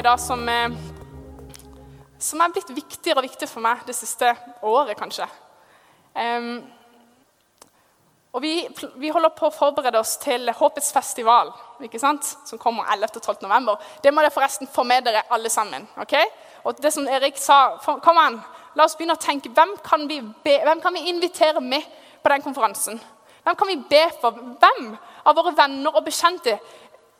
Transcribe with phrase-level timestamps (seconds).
[0.00, 0.70] tema da som, eh,
[2.18, 5.26] som er blitt viktigere og viktigere for meg det siste året, kanskje.
[6.14, 6.62] Um,
[8.32, 12.24] og vi, vi, holder på å forberede oss til Håpets festival, ikke sant?
[12.46, 13.16] som kommer 11.
[13.16, 13.42] og 12.
[13.42, 13.76] november.
[14.02, 15.86] Det må dere forresten få med dere alle sammen.
[15.96, 16.14] ok?
[16.64, 18.40] Og det som Erik sa, kom an,
[18.76, 21.82] La oss begynne å tenke hvem kan vi, be, hvem kan vi invitere med
[22.22, 23.00] på den konferansen.
[23.42, 24.30] Hvem kan vi be for?
[24.62, 24.92] Hvem
[25.26, 26.54] av våre venner og bekjente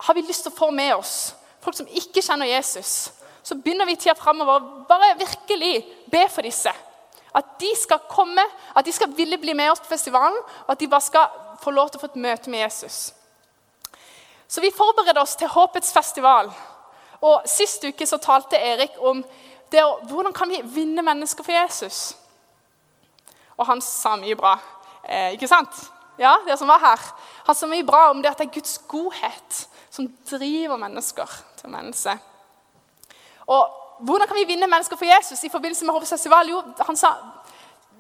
[0.01, 1.35] har vi lyst til å få med oss?
[1.61, 3.11] Folk som ikke kjenner Jesus.
[3.43, 6.73] Så begynner vi tida framover bare virkelig be for disse.
[7.35, 8.43] At de skal komme,
[8.77, 11.29] at de skal ville bli med oss på festivalen, og at de bare skal
[11.63, 13.13] få lov til å få et møte med Jesus.
[14.51, 16.51] Så vi forbereder oss til Håpets festival.
[17.21, 19.23] Og Sist uke så talte Erik om
[19.71, 22.17] det å, hvordan kan vi vinne mennesker for Jesus.
[23.61, 24.57] Og han sa mye bra.
[25.05, 25.85] Eh, ikke sant?
[26.19, 27.05] Ja, det som var her.
[27.47, 31.31] Han sa mye bra om det at det er Guds godhet som driver mennesker
[31.61, 32.17] til menneske.
[33.47, 33.63] Og
[34.01, 36.49] hvordan kan vi vinne mennesker for Jesus i forbindelse med Hovefestival?
[36.49, 37.13] Jo, han sa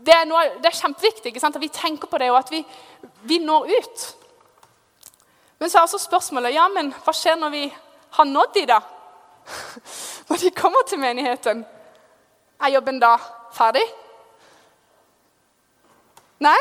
[0.00, 2.62] det er, noe, det er kjempeviktig at vi tenker på det, og at vi,
[3.28, 4.04] vi når ut.
[5.60, 7.66] Men så er også spørsmålet ja, men hva skjer når vi
[8.16, 8.80] har nådd de da?
[10.28, 11.64] Når de kommer til menigheten,
[12.60, 13.16] er jobben da
[13.52, 13.82] ferdig?
[16.40, 16.58] Nei?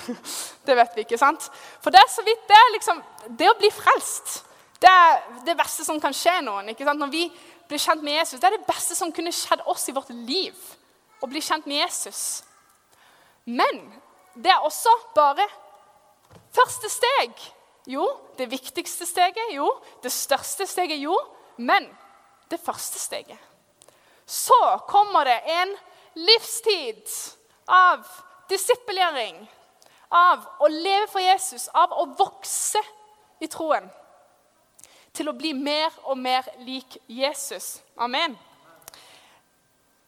[0.66, 1.48] Det vet vi ikke, sant?
[1.82, 3.00] For det er så vidt det liksom,
[3.38, 4.44] det å bli frelst
[4.80, 6.70] det er det verste som kan skje noen.
[6.72, 7.00] ikke sant?
[7.00, 7.26] Når vi
[7.68, 10.56] blir kjent med Jesus, Det er det beste som kunne skjedd oss i vårt liv.
[11.20, 12.42] Å bli kjent med Jesus.
[13.44, 13.92] Men
[14.34, 15.46] det er også bare
[16.52, 17.36] første steg.
[17.86, 18.06] Jo,
[18.38, 19.52] det viktigste steget.
[19.52, 19.68] Jo,
[20.02, 20.98] det største steget.
[21.00, 21.16] Jo,
[21.56, 21.88] men
[22.50, 23.38] det første steget.
[24.26, 25.76] Så kommer det en
[26.14, 27.02] livstid
[27.68, 28.06] av
[28.50, 29.48] disippelgjøring,
[30.10, 32.82] av å leve for Jesus, av å vokse
[33.40, 33.86] i troen.
[35.12, 37.80] Til å bli mer og mer lik Jesus.
[37.96, 38.36] Amen.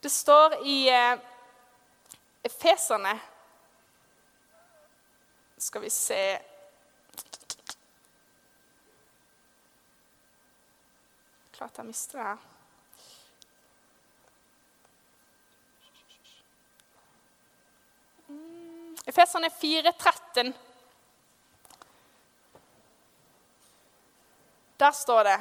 [0.02, 1.18] Det står i eh,
[2.42, 3.12] Efeserne
[5.62, 6.22] Skal vi se
[11.52, 12.48] Klart jeg mister det her.
[19.06, 20.54] Efeserne 4, 13.
[24.82, 25.38] Der står det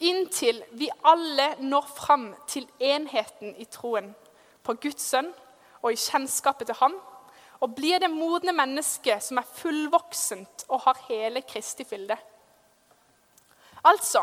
[0.00, 4.12] Inntil vi alle når fram til enheten i troen
[4.64, 5.28] på Guds sønn
[5.82, 6.94] og i kjennskapet til ham,
[7.60, 12.16] og blir det modne mennesket som er fullvoksent og har hele Kristi fylde.
[13.84, 14.22] Altså,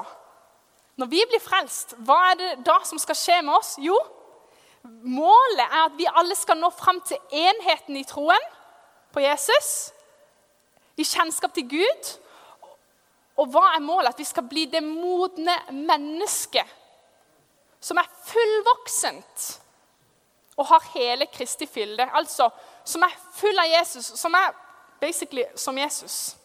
[0.96, 3.76] når vi blir frelst, hva er det da som skal skje med oss?
[3.84, 3.98] Jo,
[4.86, 8.44] Målet er at vi alle skal nå fram til enheten i troen
[9.14, 9.72] på Jesus,
[10.98, 12.12] i kjennskap til Gud.
[13.36, 14.14] Og hva er målet?
[14.14, 16.82] At vi skal bli det modne mennesket
[17.86, 19.50] som er fullvoksent
[20.56, 22.08] og har hele Kristi fylde.
[22.16, 22.48] Altså
[22.88, 24.56] som er full av Jesus, som er
[25.02, 26.36] basically som Jesus.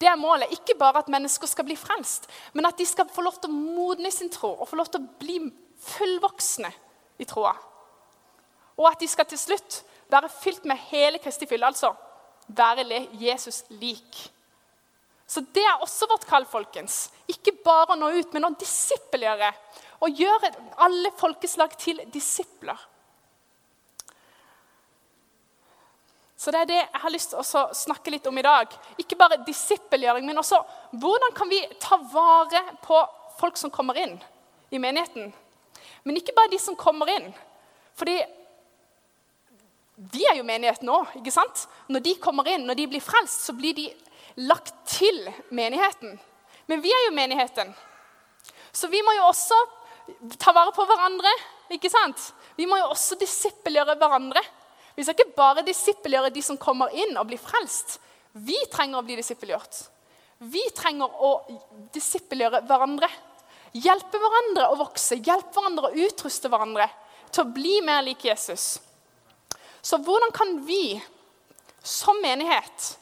[0.00, 0.52] Det er målet.
[0.52, 3.58] Ikke bare at mennesker skal bli frelst, men at de skal få lov til å
[3.58, 5.38] modne sin tro og få lov til å bli
[5.84, 6.70] fullvoksne
[7.18, 7.54] i troa.
[8.74, 11.94] Og at de skal til slutt være fylt med hele Kristi fylde, altså
[12.46, 14.24] være Jesus lik.
[15.26, 17.08] Så det er også vårt kall, folkens.
[17.30, 19.52] Ikke bare å nå ut, men å disippelgjøre.
[20.04, 20.50] Og gjøre
[20.84, 22.76] alle folkeslag til disipler.
[26.36, 28.72] Så det er det jeg har lyst til å snakke litt om i dag.
[29.00, 30.58] Ikke bare disippelgjøring, men også
[30.92, 32.98] hvordan kan vi ta vare på
[33.38, 34.18] folk som kommer inn
[34.74, 35.32] i menigheten.
[36.04, 37.30] Men ikke bare de som kommer inn.
[37.96, 38.18] Fordi
[40.12, 40.98] vi er jo menighet nå.
[41.20, 41.64] ikke sant?
[41.88, 43.88] Når de kommer inn, når de blir frelst, så blir de
[44.36, 45.20] lagt til
[45.54, 46.18] menigheten.
[46.66, 47.72] Men vi er jo menigheten.
[48.72, 49.58] Så vi må jo også
[50.40, 51.30] ta vare på hverandre.
[51.70, 52.32] ikke sant?
[52.56, 54.42] Vi må jo også disippelgjøre hverandre.
[54.94, 57.98] Vi skal ikke bare disippelgjøre de som kommer inn og blir frelst.
[58.32, 59.84] Vi trenger å bli disippelgjort.
[60.38, 61.30] Vi trenger å
[61.94, 63.08] disippelgjøre hverandre.
[63.74, 66.86] Hjelpe hverandre å vokse, hjelpe hverandre å utruste hverandre
[67.30, 68.78] til å bli mer lik Jesus.
[69.82, 70.94] Så hvordan kan vi
[71.82, 72.94] som menighet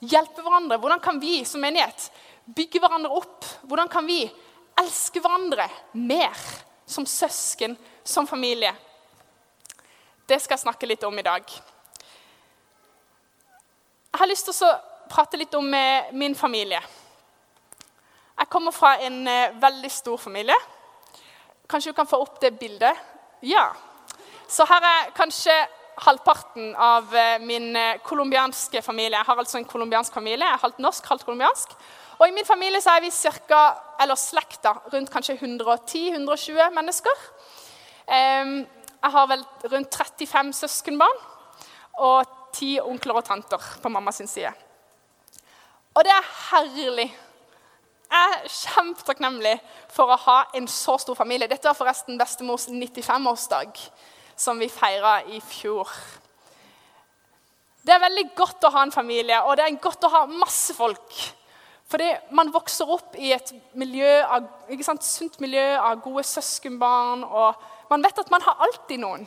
[0.00, 0.78] hjelpe hverandre?
[0.80, 2.10] Hvordan kan vi som menighet
[2.44, 3.44] bygge hverandre opp?
[3.68, 4.22] Hvordan kan vi
[4.80, 6.36] elske hverandre mer
[6.86, 8.72] som søsken, som familie?
[10.26, 11.44] Det skal jeg snakke litt om i dag.
[14.10, 14.74] Jeg har lyst til å
[15.10, 16.80] prate litt om eh, min familie.
[18.38, 20.56] Jeg kommer fra en eh, veldig stor familie.
[21.70, 22.96] Kanskje du kan få opp det bildet?
[23.42, 23.68] Ja.
[24.48, 25.54] Så her er kanskje
[25.98, 29.16] halvparten av eh, min eh, colombianske familie.
[29.18, 30.44] Jeg har altså en colombiansk familie.
[30.44, 31.74] Jeg er halvt norsk, halvt colombiansk.
[32.18, 33.60] Og I min familie så er vi cirka,
[34.00, 37.22] eller slekta rundt kanskje 110-120 mennesker.
[38.10, 41.22] Jeg har vel rundt 35 søskenbarn
[42.04, 44.52] og ti onkler og tanter på mammas side.
[45.94, 47.08] Og det er herlig.
[48.10, 49.54] Jeg er kjempetakknemlig
[49.94, 51.48] for å ha en så stor familie.
[51.50, 53.76] Dette var forresten bestemors 95-årsdag,
[54.40, 55.90] som vi feira i fjor.
[57.84, 60.76] Det er veldig godt å ha en familie, og det er godt å ha masse
[60.76, 61.20] folk.
[61.90, 62.06] Fordi
[62.36, 64.46] man vokser opp i et miljø av,
[64.86, 67.24] sant, sunt miljø av gode søskenbarn.
[67.26, 69.24] Og man vet at man har alltid noen.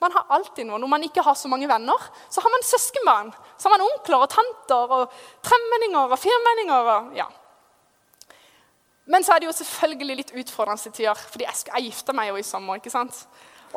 [0.00, 0.80] Man har alltid noen.
[0.80, 3.34] Når man ikke har så mange venner, så har man søskenbarn.
[3.58, 6.90] Så har man onkler og tanter og tremenninger og firmenninger.
[6.94, 7.28] Og, ja.
[9.12, 11.20] Men så er det jo selvfølgelig litt utfordrende tider.
[11.20, 12.80] fordi jeg, jeg gifta meg jo i sommer.
[12.80, 13.26] ikke sant?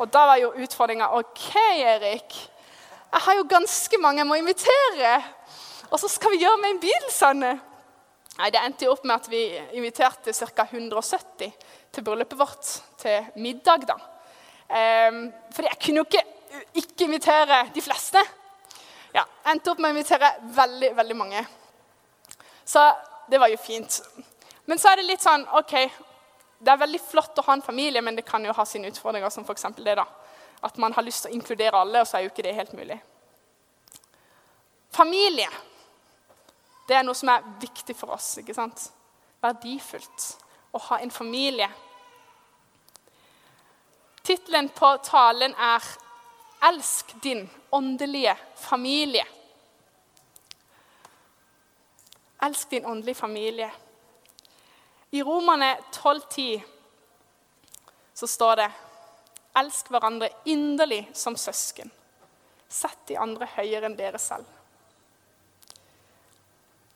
[0.00, 2.38] Og da var jo utfordringa OK, Erik.
[3.12, 5.12] Jeg har jo ganske mange jeg må invitere.
[5.90, 7.52] Og så skal vi gjøre med en bil, Sanne.
[8.38, 9.42] Nei, Det endte jo opp med at vi
[9.76, 10.64] inviterte ca.
[10.70, 11.52] 170
[11.92, 12.70] til bryllupet vårt.
[12.98, 13.98] Til middag, da.
[14.72, 16.24] Um, fordi jeg kunne jo ikke
[16.74, 18.20] ikke invitere de fleste.
[19.14, 21.42] Ja, Endte opp med å invitere veldig, veldig mange.
[22.64, 22.84] Så
[23.30, 24.00] det var jo fint.
[24.66, 25.74] Men så er det litt sånn OK,
[26.62, 29.30] det er veldig flott å ha en familie, men det kan jo ha sine utfordringer,
[29.34, 29.66] som f.eks.
[29.76, 29.96] det.
[29.98, 30.06] da.
[30.62, 32.76] At man har lyst til å inkludere alle, og så er jo ikke det helt
[32.78, 33.00] mulig.
[34.92, 35.48] Familie
[36.88, 38.34] det er noe som er viktig for oss.
[38.38, 38.90] ikke sant?
[39.42, 40.26] Verdifullt
[40.74, 41.68] å ha en familie.
[44.22, 45.82] Tittelen på talen er
[46.62, 49.26] 'Elsk din åndelige familie'.
[52.42, 53.70] Elsk din åndelige familie.
[55.12, 56.62] I Romane 12,10
[58.14, 58.70] så står det
[59.60, 61.90] Elsk hverandre inderlig som søsken.
[62.72, 64.48] Sett de andre høyere enn dere selv.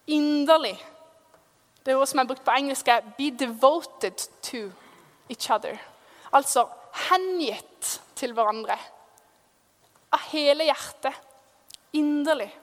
[0.08, 0.78] Inderlig.
[1.84, 4.72] Det er ordet som er brukt på engelsk, er 'be devoted to
[5.28, 5.78] each other'.
[6.32, 6.68] Altså
[7.10, 8.78] hengitt til hverandre.
[10.12, 11.14] Av hele hjertet.
[11.92, 12.54] Inderlig.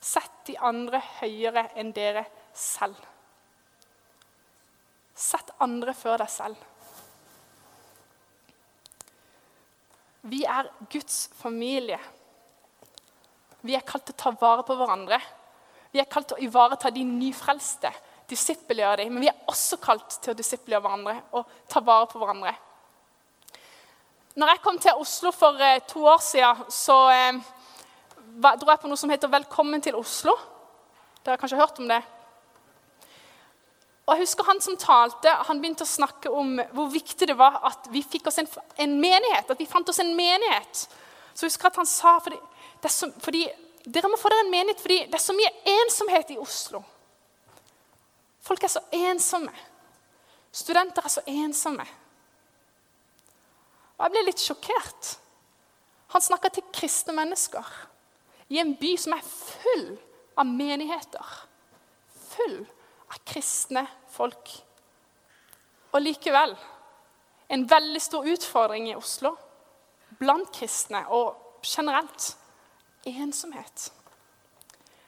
[0.00, 2.96] Sett de andre høyere enn dere selv.
[5.18, 6.58] Sett andre før deg selv.
[10.28, 11.98] Vi er Guds familie.
[13.66, 15.18] Vi er kalt til å ta vare på hverandre.
[15.90, 17.90] Vi er kalt til å ivareta de nyfrelste,
[18.30, 19.14] disippelgjøre dem.
[19.14, 22.54] Men vi er også kalt til å disippelgjøre hverandre og ta vare på hverandre.
[24.38, 27.40] Når jeg kom til Oslo for eh, to år siden, så eh,
[28.38, 30.36] dro jeg på noe som heter 'Velkommen til Oslo'.
[31.24, 32.02] Dere har kanskje hørt om det?
[34.08, 37.60] Og jeg husker Han som talte, han begynte å snakke om hvor viktig det var
[37.68, 38.48] at vi fikk oss en,
[38.80, 39.50] en menighet.
[39.52, 40.86] At vi fant oss en menighet.
[41.34, 42.38] Så jeg husker at han sa fordi,
[42.88, 43.44] så, fordi
[43.88, 46.82] Dere må få dere en menighet fordi det er så mye ensomhet i Oslo.
[48.44, 49.52] Folk er så ensomme.
[50.52, 51.86] Studenter er så ensomme.
[53.96, 55.12] Og jeg ble litt sjokkert.
[56.12, 57.64] Han snakka til kristne mennesker
[58.52, 59.86] i en by som er full
[60.38, 61.32] av menigheter.
[62.34, 62.60] Full
[63.08, 64.52] av kristne folk.
[65.92, 66.54] Og likevel
[67.48, 69.32] en veldig stor utfordring i Oslo
[70.20, 72.34] blant kristne og generelt
[73.08, 73.88] ensomhet.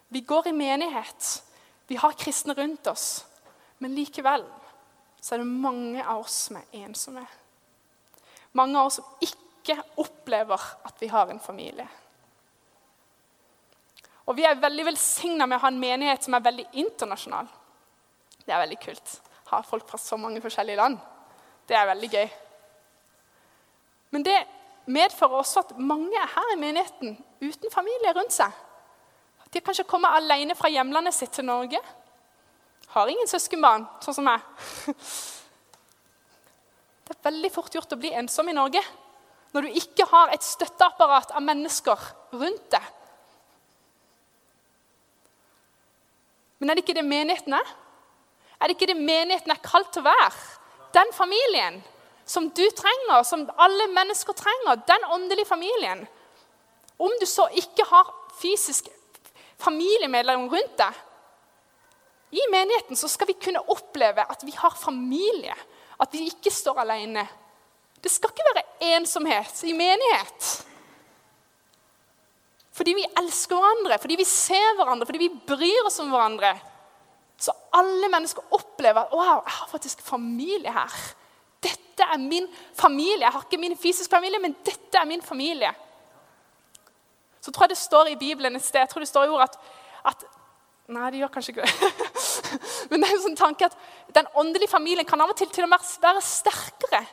[0.08, 1.42] Vi går i menighet,
[1.86, 3.24] vi har kristne rundt oss,
[3.78, 4.44] men likevel
[5.20, 7.26] så er det mange av oss som er ensomme.
[8.56, 11.86] Mange av oss som ikke opplever at vi har en familie.
[14.26, 17.48] Og vi er veldig velsigna med å ha en menighet som er veldig internasjonal.
[18.44, 19.16] Det er veldig kult.
[19.50, 20.98] Ha folk fra så mange forskjellige land.
[21.68, 22.28] Det er veldig gøy.
[24.10, 24.38] Men det
[24.90, 28.54] medfører også at mange er her i menigheten uten familie rundt seg.
[29.50, 31.78] De har kanskje kommet alene fra hjemlandet sitt til Norge.
[32.94, 34.46] Har ingen søskenbarn, sånn som meg.
[37.10, 38.82] Det er veldig fort gjort å bli ensom i Norge
[39.50, 42.04] når du ikke har et støtteapparat av mennesker
[42.38, 42.84] rundt deg.
[46.60, 47.72] Men er det ikke det menigheten er?
[48.60, 50.30] Er det ikke det menigheten er kalt til å være?
[50.94, 51.80] Den familien
[52.30, 54.82] som du trenger, som alle mennesker trenger.
[54.86, 56.06] Den åndelige familien.
[56.96, 58.88] Om du så ikke har fysisk
[59.60, 60.98] familiemedlem rundt deg
[62.30, 65.56] I menigheten så skal vi kunne oppleve at vi har familie.
[65.98, 67.26] At vi ikke står alene.
[68.00, 70.50] Det skal ikke være ensomhet i menighet.
[72.70, 76.54] Fordi vi elsker hverandre, fordi vi ser hverandre, fordi vi bryr oss om hverandre.
[77.40, 80.96] Så alle mennesker opplever at wow, jeg har faktisk familie her.
[81.64, 83.24] Dette er min familie.
[83.24, 85.72] Jeg har ikke min fysiske familie, men dette er min familie.
[87.40, 89.48] Så tror jeg det står i Bibelen et sted jeg tror det står i ordet
[89.48, 89.58] at,
[90.12, 90.28] at
[90.90, 91.90] Nei, det gjør kanskje ikke det.
[92.90, 93.76] Men det er en sånn tanke at
[94.16, 97.04] den åndelige familien kan av og til til og med være sterkere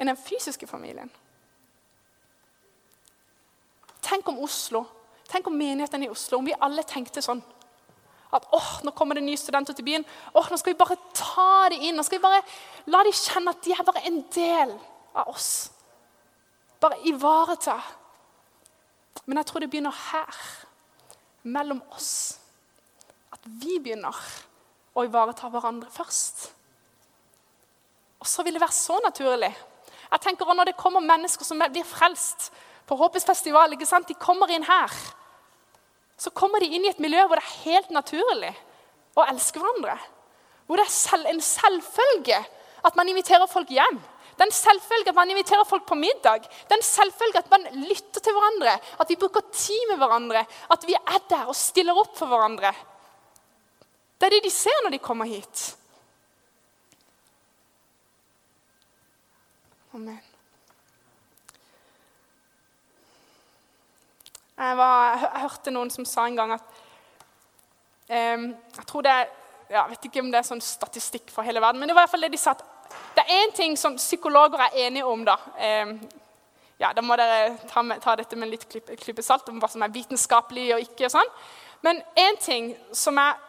[0.00, 1.10] enn den fysiske familien.
[4.02, 4.86] Tenk om Oslo,
[5.28, 7.42] tenk om menigheten i Oslo, om vi alle tenkte sånn.
[8.32, 10.04] At åh, nå kommer det nye studenter til byen.
[10.34, 11.96] åh, Nå skal vi bare ta dem inn.
[11.96, 12.42] Nå skal vi bare
[12.86, 14.72] La dem kjenne at de er bare en del
[15.14, 15.70] av oss.
[16.80, 17.76] Bare ivareta.
[19.26, 20.38] Men jeg tror det begynner her,
[21.42, 22.38] mellom oss.
[23.32, 24.16] At vi begynner
[24.96, 26.48] å ivareta hverandre først.
[28.22, 29.52] Og så vil det være så naturlig.
[30.12, 32.52] Jeg tenker også Når det kommer mennesker som blir frelst
[32.86, 34.08] på Håpets festival, ikke sant?
[34.08, 34.90] de kommer inn her,
[36.18, 38.52] så kommer de inn i et miljø hvor det er helt naturlig
[39.18, 39.96] å elske hverandre.
[40.66, 42.38] Hvor det er en selvfølge
[42.82, 43.98] at man inviterer folk hjem.
[44.32, 46.46] Det er en selvfølge at man inviterer folk på middag.
[46.48, 50.44] Det er en selvfølge at man lytter til hverandre, at vi bruker tid med hverandre,
[50.72, 52.72] at vi er der og stiller opp for hverandre.
[54.18, 55.64] Det er det de ser når de kommer hit.
[59.92, 60.31] Amen.
[64.62, 66.66] Jeg, var, jeg, hørte noen som sa en gang at
[68.06, 68.44] um,
[68.78, 69.14] Jeg tror det
[69.72, 72.04] jeg vet ikke om det er sånn statistikk for hele verden, men det var i
[72.04, 72.60] hvert fall det de sa at
[73.16, 75.22] det er én ting som psykologer er enige om.
[75.24, 75.38] da.
[75.56, 75.94] Um,
[76.76, 79.82] ja, Da må dere ta, med, ta dette med litt klype salt om hva som
[79.82, 81.08] er vitenskapelig og ikke.
[81.08, 81.32] og sånn.
[81.88, 83.40] Men én ting som er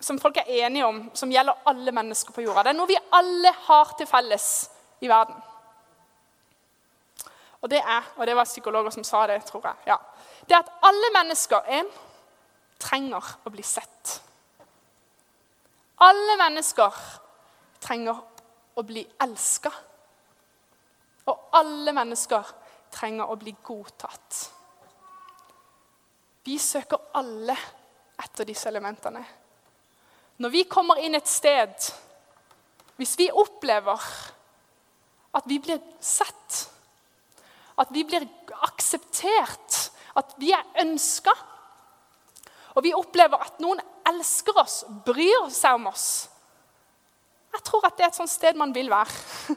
[0.00, 2.66] som folk er enige om, som gjelder alle mennesker på jorda.
[2.66, 4.48] Det er noe vi alle har til felles
[5.02, 5.38] i verden.
[7.62, 9.74] Og det er, og det var psykologer som sa det, tror jeg.
[9.86, 9.96] ja,
[10.48, 11.90] Det er at alle mennesker en,
[12.78, 14.20] trenger å bli sett.
[15.98, 16.94] Alle mennesker
[17.82, 18.20] trenger
[18.78, 19.72] å bli elska.
[21.26, 22.54] Og alle mennesker
[22.94, 24.38] trenger å bli godtatt.
[26.46, 27.56] Vi søker alle
[28.22, 29.24] etter disse elementene.
[30.38, 31.74] Når vi kommer inn et sted,
[32.96, 34.06] hvis vi opplever
[35.34, 36.68] at vi blir sett,
[37.78, 38.26] at vi blir
[38.66, 39.78] akseptert,
[40.18, 41.34] at vi er ønska,
[42.74, 46.28] og vi opplever at noen elsker oss, bryr seg om oss
[47.52, 49.10] Jeg tror at det er et sånt sted man vil være.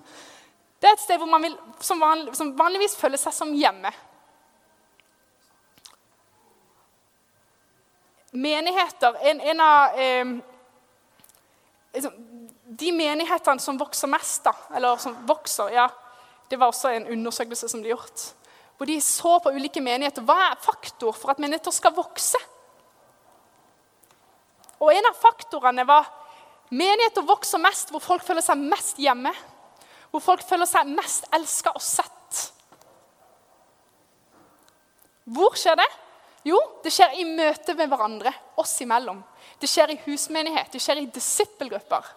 [0.82, 3.92] Det er et sted hvor man vil, som, vanlig, som vanligvis føler seg som hjemme.
[8.32, 10.32] Menigheter En, en av eh,
[11.94, 12.16] liksom,
[12.82, 15.86] De menighetene som vokser mest, da, eller som vokser ja,
[16.52, 18.26] Det var også en undersøkelse som ble gjort.
[18.76, 20.26] Hvor de så på ulike menigheter.
[20.28, 22.40] Hva er faktor for at menigheter skal vokse?
[24.82, 26.10] Og En av faktorene var
[26.74, 29.32] menigheter vokser mest hvor folk føler seg mest hjemme.
[30.12, 32.42] Hvor folk føler seg mest elska og sett.
[35.32, 35.88] Hvor skjer det?
[36.52, 39.22] Jo, det skjer i møte med hverandre, oss imellom.
[39.62, 42.12] Det skjer i husmenighet, det skjer i disippelgrupper.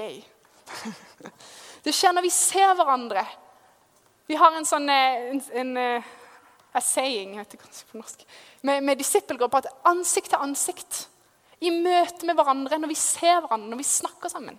[0.00, 0.22] Yay.
[1.86, 3.22] Det skjer når vi ser hverandre.
[4.26, 6.14] Vi har en sånn en, en, en, eh,
[6.82, 8.24] saying jeg vet ikke på norsk,
[8.66, 11.04] med, med disippelgrupper at ansikt til ansikt.
[11.64, 14.58] I møte med hverandre, når vi ser hverandre, når vi snakker sammen.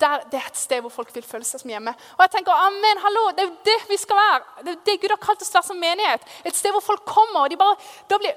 [0.00, 1.92] Der, det er et sted hvor folk vil føle seg som hjemme.
[2.16, 4.40] Og jeg tenker, amen, hallo, Det er jo det vi skal være.
[4.64, 6.24] Det er det Gud har kalt oss til som menighet.
[6.48, 7.76] Et sted hvor folk kommer og de bare
[8.08, 8.32] da blir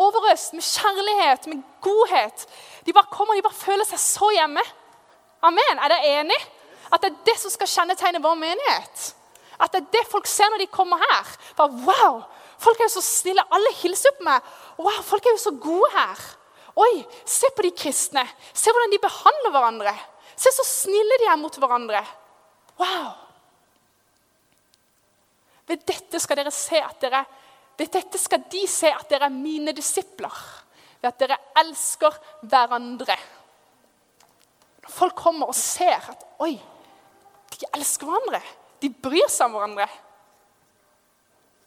[0.00, 2.46] overøst med kjærlighet, med godhet.
[2.88, 4.64] De bare kommer og de bare føler seg så hjemme.
[5.44, 5.76] Amen.
[5.76, 6.40] Er dere enig?
[6.92, 9.06] At det er det som skal kjennetegne vår menighet.
[9.58, 11.32] At det er det folk ser når de kommer her.
[11.58, 12.20] Bare, wow,
[12.58, 13.44] Folk er jo så snille.
[13.54, 14.46] Alle hilser på meg.
[14.80, 16.22] Wow, folk er jo så gode her.
[16.78, 16.92] Oi,
[17.26, 18.24] se på de kristne.
[18.52, 19.94] Se hvordan de behandler hverandre.
[20.38, 22.02] Se så snille de er mot hverandre.
[22.78, 23.12] Wow!
[25.68, 27.26] Ved dette skal dere se at dere
[27.78, 30.34] ved dette skal de se at dere er mine disipler.
[30.98, 32.16] Ved at dere elsker
[32.50, 33.14] hverandre.
[34.82, 36.56] Når folk kommer og ser at oi,
[37.60, 38.40] de elsker hverandre,
[38.82, 39.88] de bryr seg om hverandre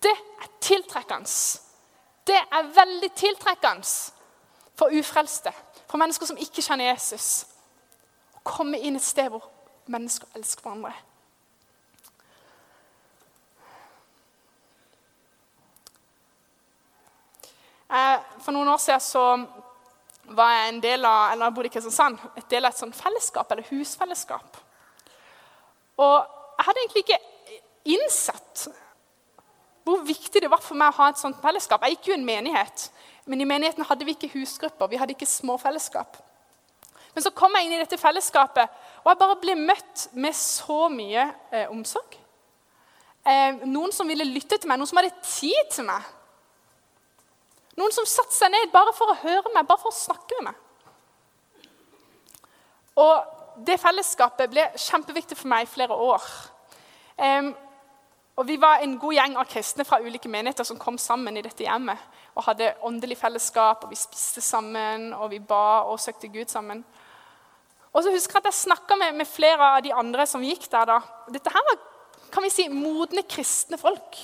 [0.02, 1.30] Det er tiltrekkende.
[2.28, 3.86] Det er veldig tiltrekkende
[4.80, 5.52] for ufrelste,
[5.88, 7.46] for mennesker som ikke kjenner Jesus
[8.34, 9.46] Å komme inn et sted hvor
[9.92, 10.96] mennesker elsker hverandre.
[17.92, 19.26] Eh, for noen år siden så
[20.32, 22.96] var jeg en del av eller jeg bodde i Kristiansand, et del av et sånt
[22.96, 24.62] fellesskap, eller husfellesskap.
[26.02, 26.16] Og
[26.58, 27.22] jeg hadde egentlig ikke
[27.96, 28.68] innsett
[29.86, 31.82] hvor viktig det var for meg å ha et sånt fellesskap.
[31.86, 32.86] Jeg gikk jo i en menighet,
[33.26, 34.92] men i menigheten hadde vi ikke husgrupper.
[34.92, 36.20] Vi hadde ikke små fellesskap.
[37.16, 40.86] Men så kom jeg inn i dette fellesskapet, og jeg bare ble møtt med så
[40.94, 42.16] mye eh, omsorg.
[43.26, 46.08] Eh, noen som ville lytte til meg, noen som hadde tid til meg.
[47.80, 50.52] Noen som satte seg ned bare for å høre meg, bare for å snakke med
[50.52, 51.68] meg.
[53.02, 56.24] Og det fellesskapet ble kjempeviktig for meg i flere år.
[57.18, 57.52] Um,
[58.40, 61.44] og Vi var en god gjeng av kristne fra ulike menigheter som kom sammen i
[61.46, 62.00] dette hjemmet.
[62.36, 66.84] Og hadde åndelig fellesskap, og vi spiste sammen, og vi ba og søkte Gud sammen.
[67.92, 70.70] Og så husker jeg at jeg snakka med, med, flere av de andre som gikk
[70.72, 70.88] der.
[70.88, 71.00] da.
[71.30, 71.82] Dette her var
[72.32, 74.16] kan vi si, modne kristne folk.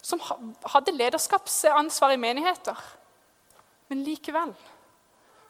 [0.00, 0.22] Som
[0.72, 2.80] hadde lederskapsansvar i menigheter.
[3.88, 4.54] Men likevel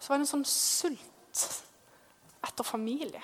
[0.01, 1.45] så var det en sånn sult
[2.45, 3.23] etter familie.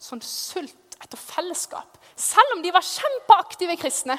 [0.00, 1.98] Sånn sult etter fellesskap.
[2.16, 4.16] Selv om de var kjempeaktive kristne.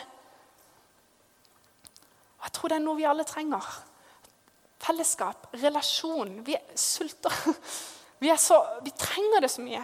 [2.42, 3.66] Og jeg tror det er noe vi alle trenger.
[4.82, 6.40] Fellesskap, relasjon.
[6.46, 7.34] Vi sulter.
[8.22, 8.54] Vi, så,
[8.86, 9.80] vi trenger det så mye.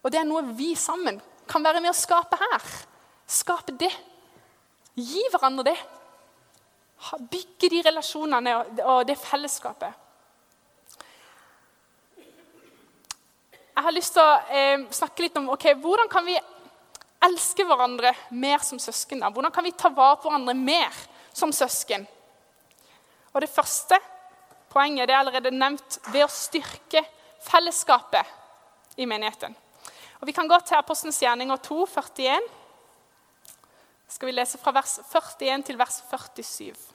[0.00, 2.70] Og det er noe vi sammen kan være med å skape her.
[3.28, 3.90] Skape det.
[4.96, 5.76] Gi hverandre det.
[7.28, 8.54] Bygge de relasjonene
[8.86, 10.01] og det fellesskapet.
[13.72, 16.36] Jeg har lyst til å eh, snakke litt om okay, hvordan kan vi
[17.22, 19.22] elske hverandre mer som søsken.
[19.22, 19.30] Da?
[19.30, 20.96] Hvordan kan vi ta vare på hverandre mer
[21.32, 22.06] som søsken?
[23.32, 23.98] Og Det første
[24.72, 27.04] poenget det er allerede nevnt ved å styrke
[27.46, 29.54] fellesskapet i menigheten.
[30.20, 32.50] Og Vi kan gå til Apostelens gjerninger 2, 41.
[34.08, 36.91] Skal vi lese fra vers 41 til vers 47.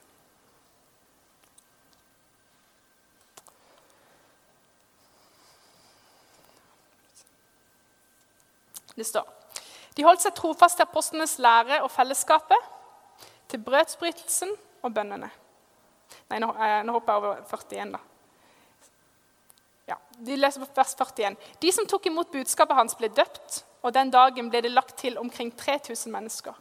[8.98, 9.26] Det står
[9.94, 12.66] De holdt seg trofast til apostlenes lære og fellesskapet,
[13.48, 14.50] til brødsbrytelsen
[14.86, 15.30] og bønnene.
[16.28, 18.00] Nei, nå, eh, nå hopper jeg over 41, da.
[19.88, 19.96] Ja,
[20.26, 21.36] de leser på vers 41.
[21.62, 25.18] De som tok imot budskapet hans, ble døpt, og den dagen ble det lagt til
[25.18, 26.54] omkring 3000 mennesker.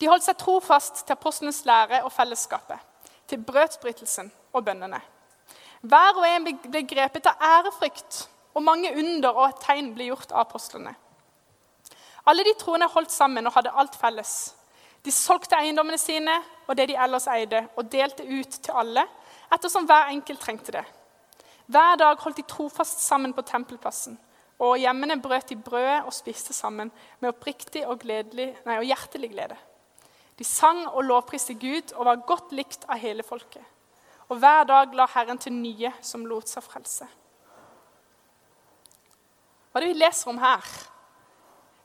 [0.00, 2.78] De holdt seg trofast til apostlenes lære og fellesskapet,
[3.26, 5.00] til brødsbrytelsen og bønnene.
[5.82, 10.46] Hver og en ble grepet av ærefrykt, og mange under og tegn ble gjort av
[10.46, 10.94] apostlene.
[12.26, 14.34] Alle de troende holdt sammen og hadde alt felles.
[15.06, 16.34] De solgte eiendommene sine
[16.66, 19.04] og det de ellers eide, og delte ut til alle,
[19.54, 20.84] ettersom hver enkelt trengte det.
[21.70, 24.18] Hver dag holdt de trofast sammen på tempelplassen,
[24.58, 29.58] og hjemmene brøt de brødet og spiste sammen med oppriktig og, nei, og hjertelig glede.
[30.38, 33.62] De sang og lovpriste Gud og var godt likt av hele folket.
[34.28, 37.06] Og hver dag la Herren til nye som lot seg frelse.
[39.70, 40.66] Hva er det vi leser om her?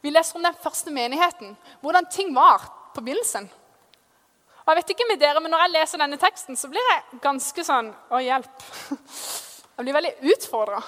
[0.01, 3.49] Vi leser om den første menigheten, hvordan ting var på begynnelsen.
[4.61, 7.19] Og jeg vet ikke med dere, men Når jeg leser denne teksten, så blir jeg
[7.21, 8.65] ganske sånn Å, hjelp.
[9.81, 10.81] Jeg blir veldig utfordra.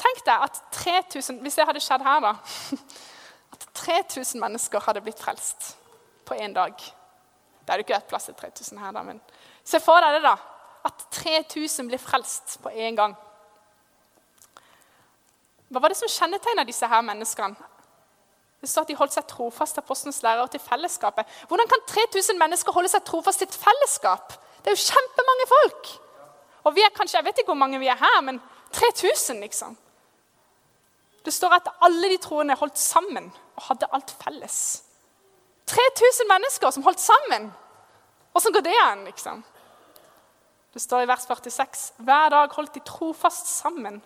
[0.00, 2.32] Tenk deg at 3000 Hvis det hadde skjedd her, da
[3.54, 5.74] At 3000 mennesker hadde blitt frelst
[6.26, 6.74] på én dag.
[6.74, 9.20] Det hadde ikke vært plass til 3000 her, da, men
[9.66, 10.36] se for deg det, da.
[10.86, 13.14] At 3000 blir frelst på én gang.
[15.70, 17.68] Hva var det som kjennetegna disse her menneskene?
[18.60, 21.28] Det står at De holdt seg trofast til apostelens lærer og til fellesskapet.
[21.48, 24.34] Hvordan kan 3000 mennesker holde seg trofast til et fellesskap?
[24.60, 25.92] Det er jo kjempemange folk!
[26.68, 28.40] Og vi er kanskje, Jeg vet ikke hvor mange vi er her, men
[28.72, 29.78] 3000, liksom.
[31.24, 34.82] Det står at alle de troende holdt sammen og hadde alt felles.
[35.66, 37.52] 3000 mennesker som holdt sammen!
[38.34, 39.44] Åssen går det an, liksom?
[40.74, 44.02] Det står i vers 46.: Hver dag holdt de trofast sammen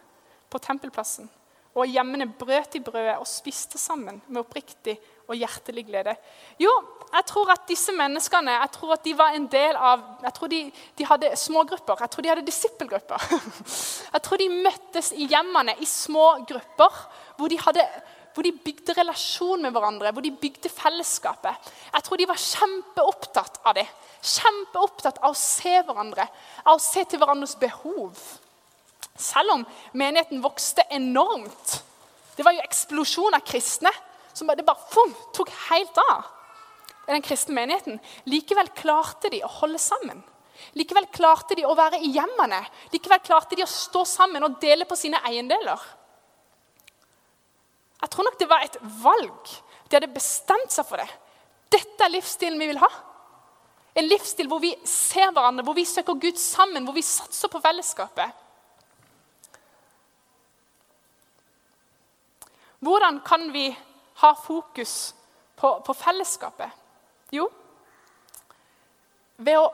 [0.50, 1.31] på tempelplassen
[1.74, 4.94] og hjemmene brøt de brødet og spiste sammen med oppriktig
[5.26, 6.14] og hjertelig glede.
[6.60, 6.70] Jo,
[7.10, 10.50] jeg tror at disse menneskene jeg tror at de var en del av Jeg tror
[10.52, 10.60] de,
[10.98, 12.02] de hadde smågrupper.
[12.04, 13.26] Jeg tror de hadde disippelgrupper.
[14.14, 17.00] Jeg tror de møttes i hjemmene i små grupper
[17.38, 17.82] hvor de, hadde,
[18.34, 21.72] hvor de bygde relasjon med hverandre, hvor de bygde fellesskapet.
[21.90, 23.88] Jeg tror de var kjempeopptatt av det.
[24.22, 26.28] Kjempeopptatt av å se hverandre,
[26.62, 28.22] av å se til hverandres behov.
[29.18, 31.83] Selv om menigheten vokste enormt.
[32.37, 33.92] Det var jo eksplosjon av kristne.
[34.33, 36.24] som Det bare fum, tok helt av
[37.07, 38.00] i den kristne menigheten.
[38.27, 40.22] Likevel klarte de å holde sammen.
[40.74, 42.61] Likevel klarte de å være i hjemmene.
[42.92, 45.81] Likevel klarte de å stå sammen og dele på sine eiendeler.
[48.00, 49.53] Jeg tror nok det var et valg.
[49.88, 51.09] De hadde bestemt seg for det.
[51.72, 52.90] Dette er livsstilen vi vil ha.
[53.94, 57.62] En livsstil hvor vi ser hverandre, hvor vi søker Gud sammen, hvor vi satser på
[57.62, 58.43] fellesskapet.
[62.85, 63.68] Hvordan kan vi
[64.20, 65.14] ha fokus
[65.57, 66.70] på, på fellesskapet?
[67.33, 67.49] Jo,
[69.37, 69.70] ved å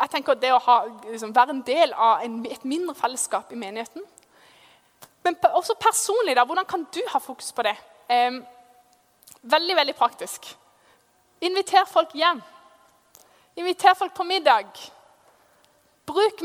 [0.00, 3.58] jeg tenker det å ha, liksom, være en del av en, et mindre fellesskap i
[3.60, 4.00] menigheten.
[5.26, 7.74] Men også personlig, da, hvordan kan du ha fokus på det?
[8.08, 8.38] Eh,
[9.42, 10.56] Veldig, veldig praktisk.
[11.40, 12.42] Inviter folk hjem.
[13.56, 14.68] Inviter folk på middag.
[16.06, 16.42] Bruk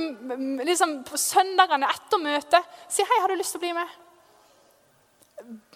[0.64, 2.64] liksom, søndagene etter møtet.
[2.88, 4.05] Si 'Hei, har du lyst til å bli med?'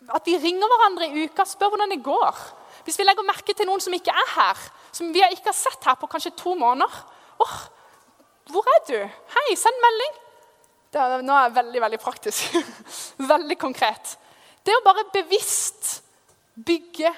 [0.10, 2.44] At vi ringer hverandre i uka, og spør hvordan det går.
[2.88, 4.62] Hvis vi legger merke til noen som ikke er her,
[4.96, 7.02] som vi ikke har sett her på kanskje to måneder
[7.40, 7.60] oh,
[8.50, 8.98] hvor er du?
[9.36, 10.16] Hei, send melding.
[10.98, 12.56] Er, nå er jeg veldig veldig praktisk.
[13.34, 14.16] veldig konkret.
[14.66, 16.00] Det å bare bevisst
[16.56, 17.12] bygge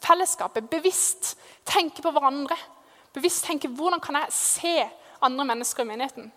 [0.00, 1.34] fellesskapet, bevisst
[1.68, 2.56] tenke på hverandre,
[3.14, 4.74] bevisst tenke hvordan kan jeg se
[5.20, 6.30] andre mennesker i menigheten.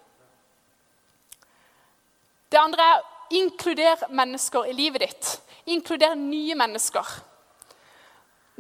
[2.52, 5.42] Det andre er å inkludere mennesker i livet ditt.
[5.66, 7.08] Inkluder nye mennesker.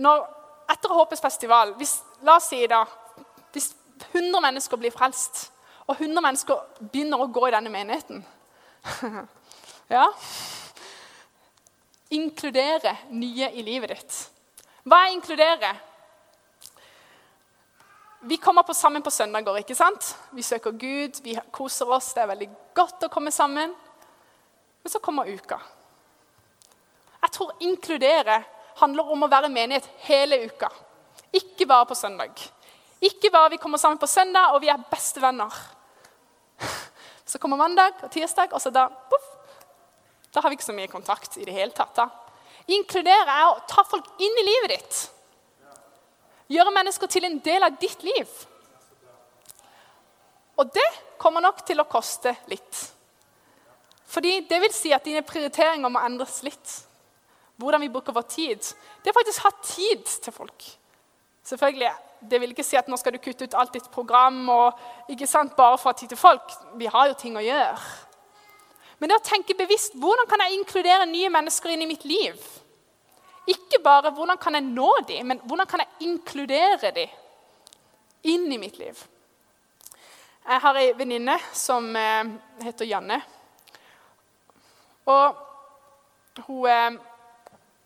[0.02, 0.26] Når,
[0.74, 2.84] etter Håpets festival, hvis, la oss si da,
[3.54, 3.74] hvis
[4.12, 5.50] 100 mennesker blir frelst,
[5.86, 8.22] og 100 mennesker begynner å gå i denne menigheten
[9.92, 10.06] Ja
[12.16, 14.18] Inkludere nye i livet ditt.
[14.88, 15.72] Hva er inkludere?
[18.30, 19.58] Vi kommer på sammen på søndager.
[19.58, 20.14] ikke sant?
[20.32, 22.14] Vi søker Gud, vi koser oss.
[22.14, 23.74] Det er veldig godt å komme sammen.
[24.84, 25.60] Men så kommer uka.
[27.22, 28.41] Jeg tror inkludere
[28.82, 30.69] handler om å være menighet hele uka.
[31.34, 32.36] Ikke bare på søndag.
[33.04, 35.54] Ikke bare vi kommer sammen på søndag og vi er bestevenner.
[37.26, 39.30] Så kommer mandag og tirsdag, og så da puff,
[40.34, 41.96] Da har vi ikke så mye kontakt i det hele tatt.
[41.96, 42.08] da.
[42.67, 45.02] Inkludere er å ta folk inn i livet ditt.
[46.50, 48.28] Gjøre mennesker til en del av ditt liv.
[50.58, 52.82] Og det kommer nok til å koste litt.
[54.13, 56.73] Fordi det vil si at dine prioriteringer må endres litt.
[57.58, 58.73] Hvordan vi bruker vår tid.
[59.02, 60.65] Det er faktisk å ha tid til folk.
[61.43, 61.91] Selvfølgelig,
[62.23, 65.28] Det vil ikke si at nå skal du kutte ut alt ditt program og ikke
[65.28, 66.54] sant, bare for å ha tid til folk.
[66.80, 67.82] Vi har jo ting å gjøre.
[68.99, 72.39] Men det å tenke bevisst hvordan kan jeg inkludere nye mennesker inn i mitt liv?
[73.43, 77.12] Ikke bare hvordan kan jeg nå dem, men hvordan kan jeg inkludere dem
[78.23, 78.95] inn i mitt liv?
[80.47, 82.32] Jeg har ei venninne som eh,
[82.63, 83.19] heter Janne.
[85.06, 85.36] Og
[86.48, 86.92] hun, eh,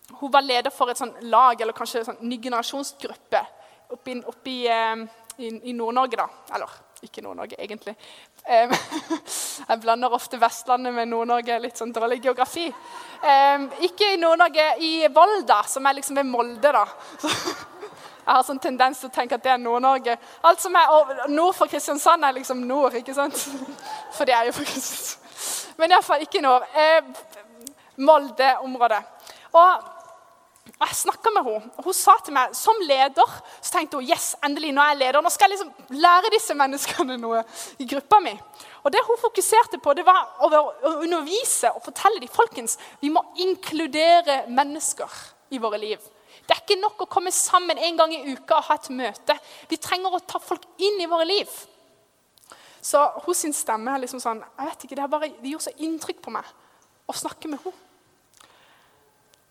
[0.10, 3.44] hun, var leder for et sånt lag, eller kanskje en sånn ny generasjonsgruppe,
[3.90, 5.06] oppi i, eh,
[5.38, 6.18] i, i Nord-Norge.
[6.18, 6.28] da.
[6.56, 7.96] Eller ikke Nord-Norge, egentlig.
[8.48, 11.60] Jeg blander ofte Vestlandet med Nord-Norge.
[11.62, 12.66] Litt sånn dårlig geografi.
[13.86, 16.72] Ikke i Nord-Norge, i Volda, som er liksom ved Molde.
[16.72, 16.86] da.
[18.28, 20.18] Jeg har sånn tendens til å tenke at det er Nord-Norge.
[20.50, 22.98] Alt som er nord for Kristiansand, er liksom nord.
[23.00, 23.40] ikke sant?
[24.18, 25.27] For det er jo for Kristiansand.
[25.78, 26.66] Men iallfall ikke nord.
[27.98, 29.04] Molde-området.
[29.58, 29.94] Og
[30.78, 34.36] og Jeg snakka med henne, hun sa til meg som leder så tenkte hun, yes,
[34.46, 37.40] endelig, nå er jeg leder, nå skal jeg liksom lære disse menneskene noe
[37.82, 38.34] i gruppa mi.
[38.84, 43.24] Og Det hun fokuserte på, det var å undervise og fortelle dem folkens, vi må
[43.42, 45.18] inkludere mennesker
[45.50, 46.04] i våre liv.
[46.46, 49.36] Det er ikke nok å komme sammen en gang i uka og ha et møte.
[49.68, 51.50] Vi trenger å ta folk inn i våre liv.
[52.82, 55.76] Så hos sin stemme er liksom sånn, jeg vet ikke, Det, bare, det gjorde så
[55.78, 56.56] inntrykk på meg
[57.08, 57.84] å snakke med henne.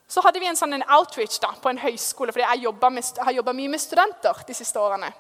[0.07, 2.51] Så hadde vi en sånn en outreach da, på en høyskole, fordi jeg,
[3.27, 5.11] har jobba mye med studenter de siste årene.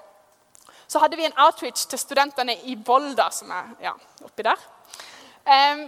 [0.86, 4.62] Så hadde vi en outreach til studentene i Volda, som er ja, oppi der.
[5.46, 5.82] Um,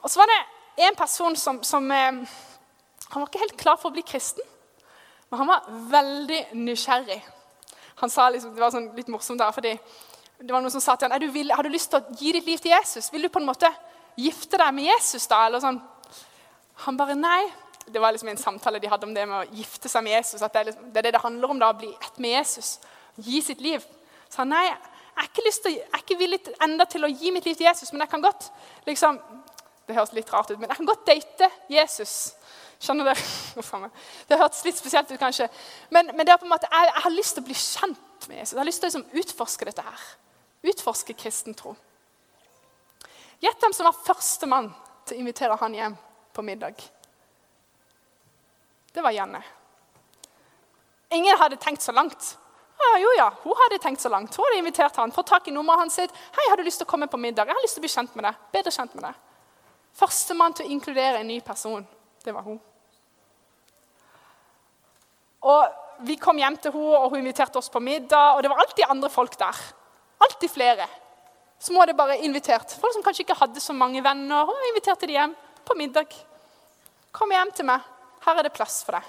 [0.00, 0.40] og så var det
[0.88, 2.26] en person som, som um,
[3.10, 4.44] Han var ikke helt klar for å bli kristen,
[5.30, 7.20] men han var veldig nysgjerrig.
[8.00, 9.76] Han sa liksom, Det var sånn litt morsomt der, fordi
[10.40, 12.48] det var noen som sa til han, vil, har du lyst til å gi ditt
[12.48, 13.10] liv til Jesus.
[13.12, 13.70] Vil du på en måte
[14.18, 15.44] gifte deg med Jesus da?
[15.46, 15.78] Eller sånn.
[16.86, 17.42] Han bare nei
[17.86, 20.42] det var liksom en samtale de hadde om det med å gifte seg med Jesus.
[20.42, 22.38] at Det er, liksom, det, er det, det handler om, da, å bli ett med
[22.38, 22.78] Jesus.
[23.20, 23.84] Gi sitt liv.
[24.28, 27.12] Så han nei, jeg er ikke, lyst til, jeg er ikke villig enda til å
[27.12, 28.50] gi mitt liv til Jesus, men jeg kan godt
[28.88, 29.20] liksom,
[29.84, 32.12] Det høres litt rart ut, men jeg kan godt date Jesus.
[32.84, 33.90] Skjønner dere?
[34.28, 35.48] Det hørtes litt spesielt ut, kanskje.
[35.94, 38.28] Men, men det er på en måte, jeg, jeg, har lyst til å bli kjent
[38.28, 38.52] med Jesus.
[38.52, 40.08] Jeg har lyst til å liksom, utforske dette her.
[40.72, 41.72] Utforske kristen tro.
[43.44, 44.68] Gjett hvem som var førstemann
[45.04, 45.96] til å invitere han hjem
[46.36, 46.84] på middag
[48.94, 49.42] det var Janne.
[51.08, 52.38] Ingen hadde tenkt så langt.
[52.78, 54.36] Ja, jo ja, Hun hadde tenkt så langt.
[54.36, 55.94] Hun hadde invitert han, fått tak i nummeret hans.
[55.94, 56.10] sitt.
[56.10, 57.94] 'Hei, har du lyst til å komme på middag?' 'Jeg har lyst til å bli
[57.94, 59.14] kjent med deg.' Bedre kjent med deg.
[59.94, 61.86] Førstemann til å inkludere en ny person,
[62.24, 62.60] det var hun.
[65.44, 68.34] Og Vi kom hjem til henne, og hun inviterte oss på middag.
[68.34, 69.58] Og det var alltid andre folk der.
[70.26, 70.88] Alltid flere.
[71.68, 74.44] Hun hadde bare invitert folk som kanskje ikke hadde så mange venner.
[74.44, 76.10] Hun inviterte de hjem på middag.
[77.14, 77.86] Kom hjem til meg.
[78.26, 79.06] Her er det plass for deg.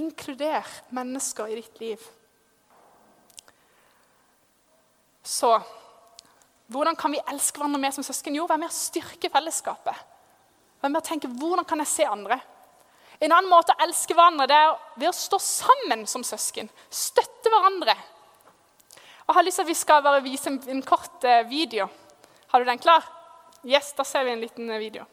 [0.00, 2.08] Inkluder mennesker i ditt liv.
[5.22, 5.52] Så
[6.72, 8.38] hvordan kan vi elske hverandre mer som søsken?
[8.38, 10.08] Jo, vær med å styrke fellesskapet.
[10.80, 12.40] Vær med å tenke hvordan kan jeg se andre?
[13.22, 16.70] En annen måte å elske hverandre det er ved å stå sammen som søsken.
[16.90, 17.94] Støtte hverandre.
[19.22, 21.86] Jeg har lyst til at vi skal bare vise en, en kort eh, video.
[22.50, 23.06] Har du den klar?
[23.62, 25.06] Yes, da ser vi en liten eh, video.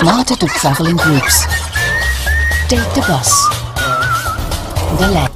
[0.00, 1.44] Smarter to travel in groups.
[2.68, 3.30] Take the bus.
[4.98, 5.29] The leg.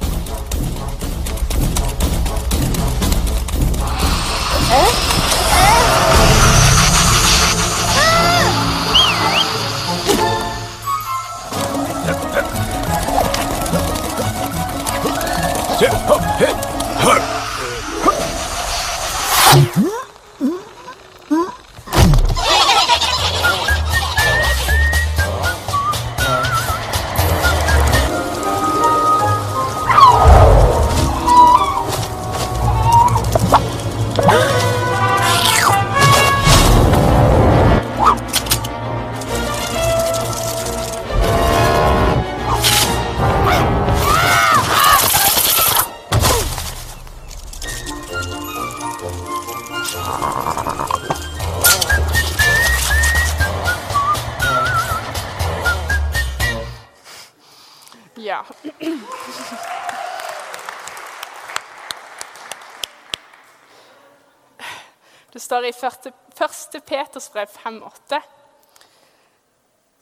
[67.43, 68.21] 5,8.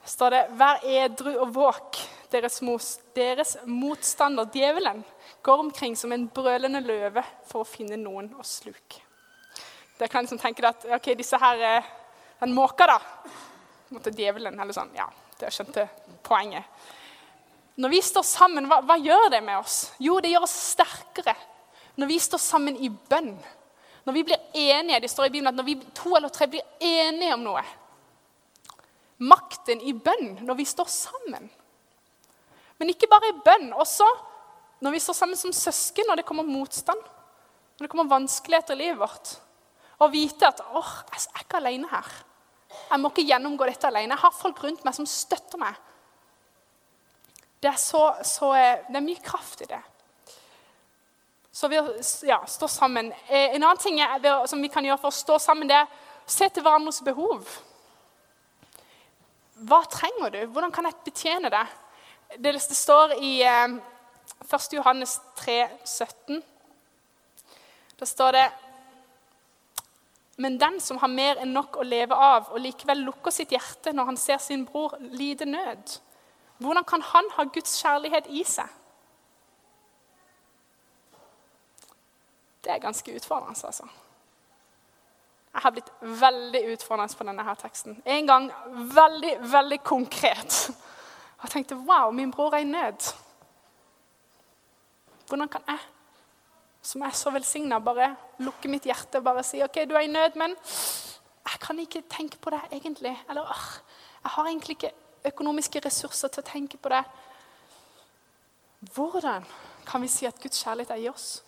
[0.05, 1.97] står det Vær edru og våk.
[2.33, 5.03] Deres, mos, deres motstander, djevelen,
[5.41, 9.01] går omkring som en brølende løve for å finne noen å sluke.
[9.99, 11.91] Dere kan liksom tenke at ok, disse her, eh,
[12.39, 12.97] den måka, da.
[13.93, 14.89] Måtte djevelen, eller sånn.
[14.97, 15.05] Ja,
[15.39, 15.87] dere skjønte
[16.25, 16.65] poenget.
[17.75, 19.91] Når vi står sammen, hva, hva, gjør det med oss?
[20.01, 21.33] Jo, det gjør oss sterkere.
[21.97, 23.33] Når vi står sammen i bønn.
[24.03, 26.61] Når vi blir enige, Det står i Bibelen at når vi to eller tre blir
[26.79, 27.63] enige om noe
[29.23, 31.49] Makten i bønn når vi står sammen.
[32.77, 34.07] Men ikke bare i bønn, også
[34.83, 36.99] når vi står sammen som søsken når det kommer motstand.
[37.77, 39.35] Når det kommer vanskeligheter i livet vårt.
[40.03, 42.09] Å vite at åh, jeg er ikke alene her.
[42.89, 44.17] Jeg må ikke gjennomgå dette alene.
[44.17, 45.77] Jeg har folk rundt meg som støtter meg.
[47.63, 48.51] Det er, så, så,
[48.89, 49.79] det er mye kraft i det.
[51.53, 51.93] Så ved å
[52.25, 55.69] ja, stå sammen En annen ting er, som vi kan gjøre for å stå sammen,
[55.69, 57.45] det er å se til hverandres behov.
[59.61, 60.39] Hva trenger du?
[60.49, 61.51] Hvordan kan jeg betjene?
[61.53, 61.63] Det,
[62.41, 63.75] det står i eh,
[64.49, 64.73] 1.
[64.79, 66.41] Johannes 3, 17.
[67.99, 68.45] Da står det
[70.35, 73.93] Men den som har mer enn nok å leve av, og likevel lukker sitt hjerte
[73.93, 75.99] når han ser sin bror lide nød,
[76.57, 78.71] hvordan kan han ha Guds kjærlighet i seg?
[82.63, 83.87] Det er ganske utfordrende, altså.
[85.53, 87.99] Jeg har blitt veldig utfordrende på denne her teksten.
[88.05, 90.71] En gang veldig, veldig konkret.
[91.43, 93.13] Jeg tenkte wow, min bror er i nød.
[95.27, 95.77] Hvordan kan jeg,
[96.81, 100.11] som er så velsigna, bare lukke mitt hjerte og bare si OK, du er i
[100.11, 100.55] nød, men
[101.51, 103.13] jeg kan ikke tenke på det egentlig.
[103.29, 103.41] Eller
[104.23, 104.93] jeg har egentlig ikke
[105.25, 107.03] økonomiske ressurser til å tenke på det.
[108.95, 109.45] Hvordan
[109.85, 111.43] kan vi si at Guds kjærlighet er i oss?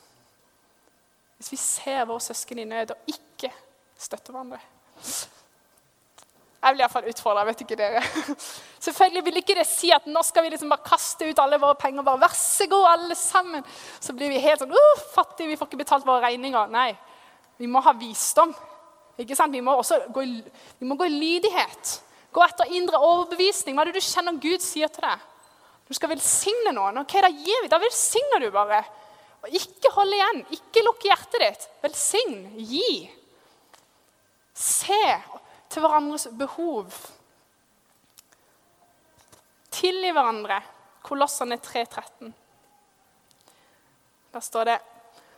[1.38, 3.52] Hvis vi ser våre søsken i nød og ikke
[4.00, 4.62] støtter hverandre.
[6.66, 8.02] Jeg blir iallfall jeg Vet ikke dere.
[8.86, 11.78] Selvfølgelig vil ikke det si at nå skal vi liksom bare kaste ut alle våre
[11.78, 12.02] penger.
[12.04, 13.66] bare, Vær så god, alle sammen.
[14.00, 16.72] Så blir vi helt sånn uh, fattige, vi får ikke betalt våre regninger.
[16.74, 16.96] Nei,
[17.62, 18.56] vi må ha visdom.
[19.22, 19.54] Ikke sant?
[19.54, 20.34] Vi må også gå i,
[20.80, 22.00] vi må gå i lydighet.
[22.34, 23.78] Gå etter indre overbevisning.
[23.78, 25.32] Hva er det du kjenner Gud sier til deg?
[25.86, 26.98] Du skal velsigne noen.
[27.04, 28.82] ok, Da gir vi, da velsigner du bare.
[29.46, 30.40] Og ikke hold igjen.
[30.58, 31.68] Ikke lukk hjertet ditt.
[31.84, 32.40] Velsign.
[32.58, 33.06] Gi.
[34.56, 35.04] Se
[35.70, 36.90] til hverandres behov.
[39.76, 40.58] Tilgi hverandre.
[41.06, 42.34] Kolossene 3.13.
[44.34, 44.80] Der står det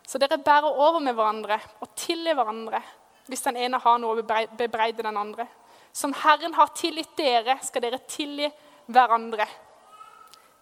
[0.07, 2.79] Så dere bærer over med hverandre og tilgi hverandre
[3.27, 5.43] hvis den ene har noe å bebreide den andre.
[5.91, 8.47] Som Herren har tilgitt dere, skal dere tilgi
[8.87, 9.43] hverandre.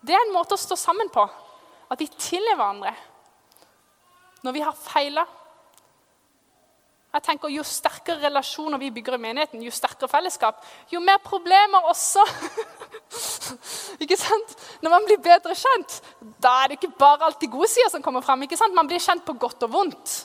[0.02, 1.28] Det er en måte å stå sammen på.
[1.94, 2.96] At vi tilgir hverandre.
[4.46, 5.26] Når vi har feila.
[7.16, 10.60] Jeg tenker Jo sterkere relasjoner vi bygger i menigheten, jo sterkere fellesskap,
[10.92, 12.24] jo mer problemer også.
[14.04, 14.56] ikke sant?
[14.84, 16.02] Når man blir bedre kjent,
[16.44, 18.44] da er det ikke bare alltid gode sider som kommer fram.
[18.44, 18.76] ikke sant?
[18.76, 20.16] Man blir kjent på godt og vondt.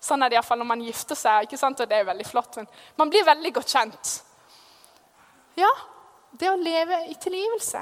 [0.00, 1.46] Sånn er det iallfall når man gifter seg.
[1.48, 1.80] ikke sant?
[1.80, 2.58] Og det er veldig flott.
[2.60, 2.68] Men
[3.00, 4.12] man blir veldig godt kjent.
[5.56, 5.70] Ja,
[6.36, 7.80] det å leve i tilgivelse.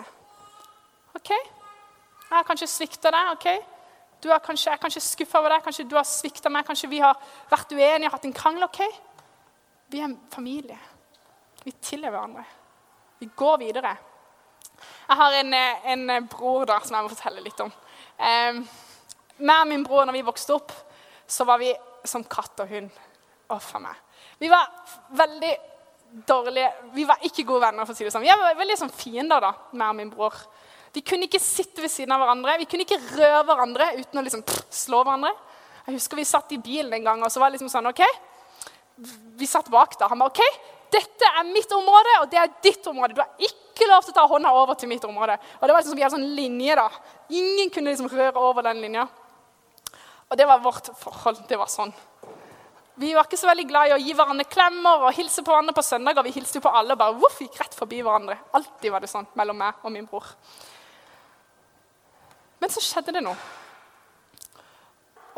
[1.18, 1.34] OK?
[1.34, 3.34] Jeg har kanskje svikta deg.
[3.34, 3.77] ok?
[4.24, 6.98] Er kanskje, jeg er kanskje skuffa over deg, kanskje du har svikta meg, kanskje vi
[6.98, 7.14] har
[7.50, 8.64] vært uenige og hatt en krangel.
[8.66, 8.80] ok?
[9.88, 10.78] Vi er en familie.
[11.62, 12.44] Vi tilgir hverandre.
[13.18, 13.94] Vi går videre.
[15.08, 17.70] Jeg har en, en, bror da, som jeg må fortelle litt om.
[18.18, 18.60] Eh,
[19.38, 20.74] og min bror, når vi vokste opp,
[21.26, 21.70] så var vi
[22.06, 23.02] som katt og hund.
[23.54, 24.04] Uff a meg.
[24.38, 24.66] Vi var
[25.16, 25.54] veldig
[26.28, 27.84] dårlige Vi var ikke gode venner.
[27.84, 28.26] for å si det sånn.
[28.26, 30.34] Vi var veldig sånn fiender, da, meg og min bror.
[30.94, 34.24] Vi kunne ikke sitte ved siden av hverandre, vi kunne ikke røre hverandre uten å
[34.24, 35.34] liksom slå hverandre.
[35.88, 38.02] Jeg husker Vi satt i bilen en gang, og så var det liksom sånn OK.
[39.38, 40.08] Vi satt bak da.
[40.10, 40.42] Han ba OK,
[40.92, 43.14] dette er mitt område, og det er ditt område.
[43.16, 45.38] Du har ikke lov til å ta hånda over til mitt område.
[45.60, 46.76] Og det var liksom som Vi hadde sånn linje.
[46.76, 46.88] da.
[47.30, 49.08] Ingen kunne liksom røre over den linja.
[50.28, 51.46] Og det var vårt forhold.
[51.48, 51.92] Det var sånn.
[52.98, 55.76] Vi var ikke så veldig glad i å gi hverandre klemmer og hilse på hverandre
[55.76, 56.24] på søndager.
[56.26, 58.34] Vi hilste jo på alle og bare voff, gikk rett forbi hverandre.
[58.58, 60.26] Alltid var det sånn mellom meg og min bror.
[62.68, 63.32] Men så skjedde det noe.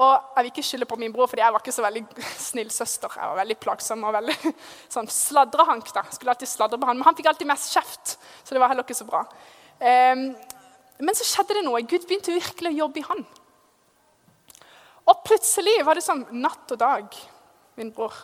[0.03, 2.01] Og jeg vil ikke skylde på min bror, fordi jeg var ikke så veldig
[2.49, 3.13] snill søster.
[3.15, 4.35] Jeg var veldig plagsom og veldig
[4.97, 5.93] sånn sladrehank.
[5.95, 6.03] da.
[6.11, 8.83] Skulle alltid sladre på han, Men han fikk alltid mest kjeft, så det var heller
[8.83, 9.23] ikke så bra.
[9.79, 10.25] Um,
[11.07, 11.85] men så skjedde det noe.
[11.87, 13.23] Gud begynte virkelig å jobbe i han.
[15.07, 17.21] Og plutselig var det sånn natt og dag,
[17.79, 18.19] min bror,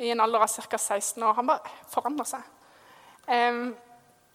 [0.00, 0.80] i en alder av ca.
[0.80, 1.36] 16 år.
[1.36, 2.48] Han bare forandra seg.
[3.28, 3.74] Um,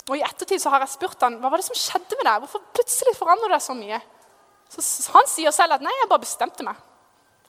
[0.10, 2.44] og I ettertid så har jeg spurt han, hva var det som skjedde med deg.
[2.44, 4.00] Hvorfor plutselig forandrer du deg så mye?
[4.72, 4.84] Så,
[5.14, 6.80] Han sier selv at nei, jeg bare bestemte meg.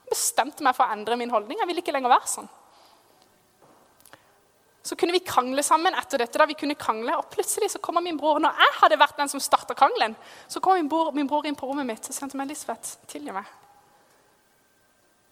[0.03, 1.61] Jeg bestemte meg for å endre min holdning.
[1.61, 2.49] Jeg ville ikke lenger være sånn.
[4.83, 6.37] Så kunne vi krangle sammen etter dette.
[6.37, 8.39] da vi kunne krangle, Og plutselig så kommer min bror.
[8.39, 10.15] Når jeg hadde vært den som starta krangelen,
[10.47, 12.97] så kommer min bror, min bror inn på rommet mitt og sier til meg, Elisabeth,
[13.07, 13.45] tilgi meg.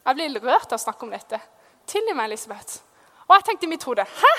[0.05, 1.39] Jeg blir rørt av å snakke om dette.
[1.85, 2.79] Tilgi meg, Elisabeth.
[3.27, 4.33] Og jeg tenkte i mitt hode Hæ?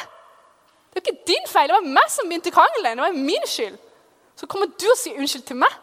[0.92, 1.70] Det er ikke din feil.
[1.70, 2.98] Det var meg som begynte krangelen.
[2.98, 3.78] Det var min skyld.
[4.36, 5.78] Så kommer du og sier unnskyld til meg.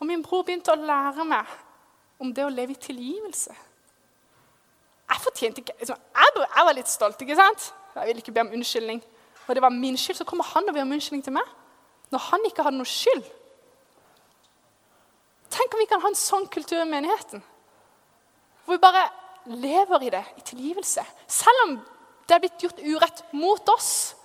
[0.00, 1.50] Og min bror begynte å lære meg
[2.22, 3.54] om det å leve i tilgivelse.
[5.12, 7.68] Jeg fortjente ikke liksom, jeg, var litt stolt, ikke sant?
[7.94, 9.02] Jeg ville ikke be om unnskyldning.
[9.46, 10.22] Og det var min skyld.
[10.22, 11.54] Så kommer han og ber om unnskyldning til meg.
[12.14, 13.24] Når han ikke hadde noe skyld.
[15.52, 17.42] Tenk om vi kan ha en sånn kultur i menigheten.
[18.64, 19.04] Hvor vi bare
[19.52, 21.04] lever i det, i tilgivelse.
[21.28, 21.74] Selv om
[22.32, 24.16] det er blitt gjort urett mot oss.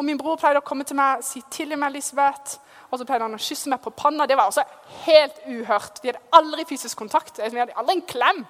[0.00, 2.58] Og Min bror pleide å komme til meg og si 'til meg, Elisabeth'.
[2.90, 4.26] Og så pleide han å kysse meg på panna.
[4.26, 4.64] Det var også
[5.04, 6.00] helt uhørt.
[6.02, 7.38] Vi hadde aldri fysisk kontakt.
[7.38, 8.46] Vi hadde aldri en klem.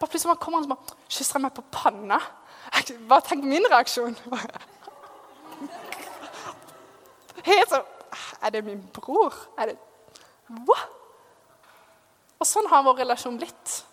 [0.00, 2.20] Bare plutselig kommer han og kysser meg på panna.
[3.08, 4.16] Bare tenk min reaksjon.
[7.44, 7.84] Helt sånn
[8.42, 9.34] Er det min bror?
[9.58, 9.78] Er det
[10.66, 10.76] Hva?
[12.40, 13.84] Og sånn har vår relasjon blitt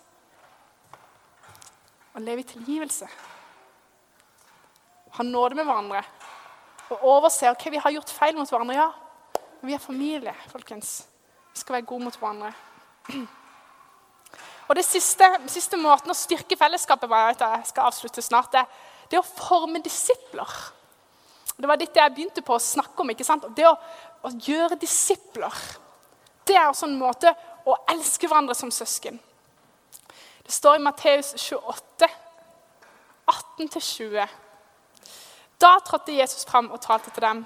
[2.18, 3.08] og leve i tilgivelse.
[5.18, 6.02] Ha nåde med hverandre
[6.88, 8.76] og overse ok, vi har gjort feil mot hverandre.
[8.78, 8.88] Ja,
[9.60, 11.02] men vi er familie, folkens.
[11.52, 12.52] Vi skal være gode mot hverandre.
[14.68, 18.64] Og det siste, siste måten å styrke fellesskapet på, jeg skal avslutte snart, det,
[19.08, 20.56] det er å forme disipler.
[21.56, 23.12] Det var dette jeg begynte på å snakke om.
[23.12, 23.48] ikke sant?
[23.56, 23.72] Det å,
[24.28, 25.54] å gjøre disipler,
[26.48, 27.32] det er også en måte
[27.68, 29.18] å elske hverandre som søsken.
[30.48, 32.08] Det står i Matteus 28,
[33.58, 34.28] 18-20.
[35.60, 37.42] Da trådte Jesus fram og talte til dem.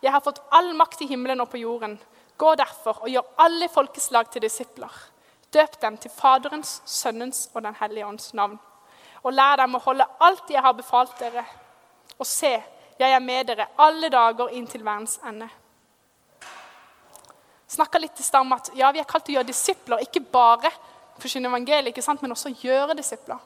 [0.00, 1.98] Jeg har fått all makt i himmelen og på jorden.
[2.40, 4.96] Gå derfor og gjør alle folkeslag til disipler.
[5.52, 8.56] Døp dem til Faderens, Sønnens og Den hellige ånds navn.
[9.20, 11.44] Og lær dem å holde alt jeg har befalt dere.
[12.16, 12.56] Og se,
[12.96, 15.52] jeg er med dere alle dager inn til verdens ende.
[17.68, 20.24] Snakka litt i stad om at ja, vi er kalt til å gjøre disipler, ikke
[20.32, 20.72] bare
[21.20, 22.22] forkynne evangeliet, ikke sant?
[22.22, 23.40] men også gjøre disipler.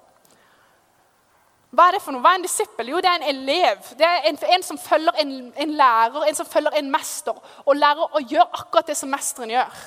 [1.72, 2.20] Hva er det for noe?
[2.20, 2.90] Hva er en disippel?
[2.92, 3.86] Jo, det er en elev.
[3.96, 7.78] Det er en, en som følger en, en, lærer, en som følger en mester, og
[7.78, 9.78] lærer å gjøre akkurat det som mesteren gjør.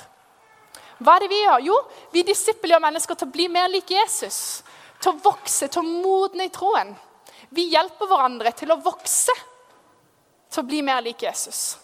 [0.98, 1.62] Hva er det vi gjør?
[1.68, 1.76] Jo,
[2.10, 4.40] vi disippelgjør mennesker til å bli mer lik Jesus.
[4.98, 6.90] Til å vokse, til å modne i troen.
[7.54, 9.34] Vi hjelper hverandre til å vokse,
[10.50, 11.76] til å bli mer lik Jesus.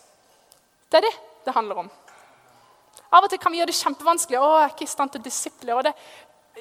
[0.90, 1.14] Det er det
[1.46, 1.92] det handler om.
[3.12, 4.38] Av og til kan vi gjøre det kjempevanskelig.
[4.40, 5.92] å, jeg er ikke i stand til å disiplinere.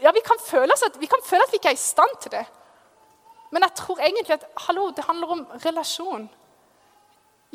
[0.01, 2.33] Ja, vi kan, føle at, vi kan føle at vi ikke er i stand til
[2.35, 2.43] det.
[3.51, 6.27] Men jeg tror egentlig at hallo, det handler om relasjon.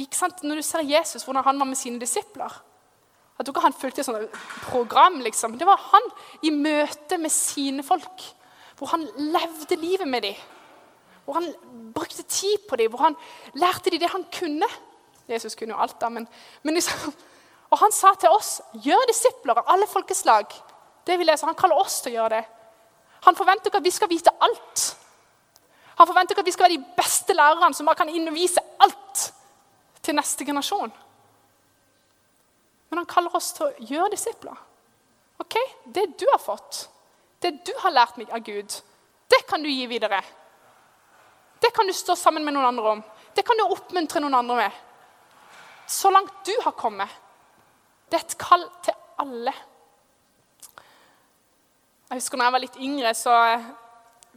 [0.00, 0.42] Ikke sant?
[0.44, 2.52] Når du ser Jesus, hvordan han var med sine disipler
[3.36, 5.20] At ikke han fulgte et sånt program.
[5.20, 5.58] liksom.
[5.58, 6.10] Det var han
[6.42, 8.24] i møte med sine folk.
[8.76, 10.34] Hvor han levde livet med dem.
[11.24, 11.54] Hvor han
[11.94, 13.16] brukte tid på dem, hvor han
[13.54, 14.68] lærte dem det han kunne.
[15.28, 16.28] Jesus kunne jo alt, da, men,
[16.62, 17.12] men liksom,
[17.70, 20.52] og han sa til oss, gjør disipler av alle folkeslag.
[21.06, 22.44] Det vi leser, Han kaller oss til å gjøre det.
[23.26, 24.84] Han forventer ikke at vi skal vite alt.
[25.96, 29.32] Han forventer ikke at vi skal være de beste lærerne som kan innvise alt
[30.02, 30.92] til neste generasjon.
[32.90, 34.56] Men han kaller oss til å gjøre disipler.
[35.42, 35.56] Ok,
[35.86, 36.88] Det du har fått,
[37.42, 38.72] det du har lært meg av Gud,
[39.28, 40.22] det kan du gi videre.
[41.60, 43.02] Det kan du stå sammen med noen andre om.
[43.34, 44.72] Det kan du oppmuntre noen andre med.
[45.86, 47.08] Så langt du har kommet.
[48.06, 49.52] Det er et kall til alle.
[52.06, 53.36] Jeg husker når jeg var litt yngre, så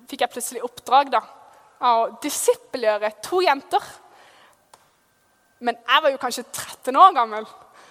[0.10, 1.22] fikk jeg plutselig oppdrag da,
[1.86, 3.84] av å disippelgjøre to jenter.
[5.62, 7.46] Men jeg var jo kanskje 13 år gammel.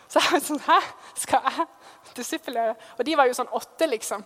[0.08, 0.80] Så jeg var sånn Hæ,
[1.20, 1.68] skal jeg
[2.16, 2.74] disippelgjøre?
[2.96, 4.24] Og de var jo sånn åtte, liksom.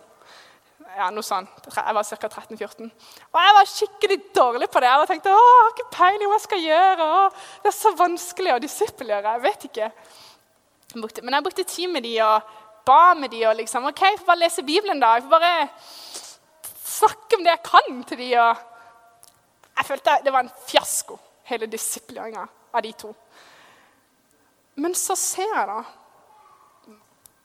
[0.93, 1.45] Ja, noe sånn.
[1.67, 2.29] Jeg var ca.
[2.29, 2.89] 13-14.
[3.33, 4.89] Og jeg var skikkelig dårlig på det.
[4.89, 7.07] Jeg tenkte å, jeg har ikke peiling hva jeg skal gjøre.
[7.07, 7.23] Å,
[7.63, 9.35] det er så vanskelig å disippelgjøre.
[9.35, 9.89] Jeg vet ikke.
[10.93, 12.51] Men jeg brukte tid med de og
[12.85, 15.15] ba med de og liksom OK, jeg får bare lese Bibelen, da.
[15.17, 15.67] Jeg får bare
[16.83, 18.29] snakke om det jeg kan til de.
[18.43, 18.55] Og
[19.77, 21.17] jeg følte det var en fiasko,
[21.49, 23.13] hele disippelgjøringa av de to.
[24.75, 25.81] Men så ser jeg da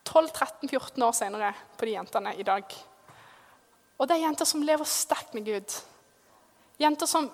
[0.09, 2.65] 12-13-14 år senere på de jentene i dag.
[3.99, 5.75] Og det er jenter som lever sterkt med Gud.
[6.79, 7.29] Jenter som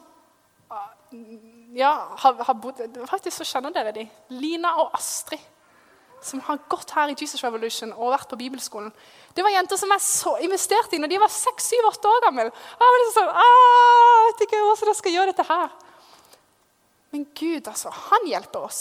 [1.76, 4.06] ja, har, har bodd Faktisk så kjenner dere de.
[4.34, 5.42] Lina og Astrid,
[6.24, 8.92] som har gått her i Jesus Revolution og vært på bibelskolen.
[9.36, 12.46] Det var jenter som jeg så investerte i når de var 6-7-8 år gamle.
[12.48, 15.74] Jeg var liksom sånn, jeg vet ikke hvordan jeg skal gjøre dette her.
[17.14, 18.80] Men Gud, altså, han hjelper oss.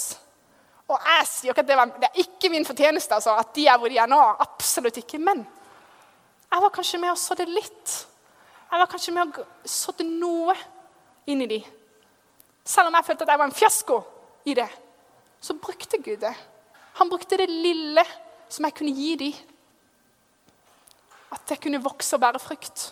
[0.88, 3.68] Og jeg sier ikke at det, var, det er ikke min fortjeneste altså, at de
[3.70, 4.20] er hvor de er nå.
[4.44, 5.20] Absolutt ikke.
[5.22, 7.94] Men jeg var kanskje med og sådde litt.
[8.70, 10.56] Jeg var kanskje med og sådde noe
[11.30, 11.60] inn i de.
[12.64, 14.00] Selv om jeg følte at jeg var en fiasko
[14.48, 14.68] i det,
[15.44, 16.34] så brukte Gud det.
[16.94, 18.04] Han brukte det lille
[18.48, 19.34] som jeg kunne gi dem.
[21.34, 22.84] At jeg kunne vokse og bære frukt.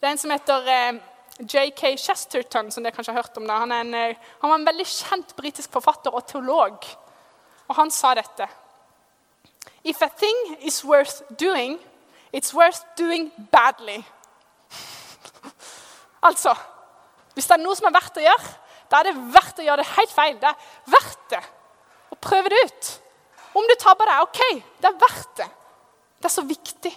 [0.00, 0.98] Det er en som heter eh,
[1.40, 1.94] J.K.
[1.96, 3.48] Chesterton, som dere kanskje har hørt om.
[3.48, 6.84] Han, en, eh, han var en veldig kjent britisk forfatter og teolog.
[7.68, 8.50] Og han sa dette.
[9.84, 11.78] If a thing is worth doing,
[12.32, 14.02] it's worth doing badly.
[16.28, 16.54] altså
[17.34, 18.52] Hvis det er noe som er verdt å gjøre,
[18.92, 20.36] da er det verdt å gjøre det helt feil.
[20.38, 21.42] Det er verdt det
[22.24, 22.92] å prøve det ut.
[23.54, 25.48] Om du tabber deg, OK, det er verdt det.
[26.18, 26.92] Det er så viktig.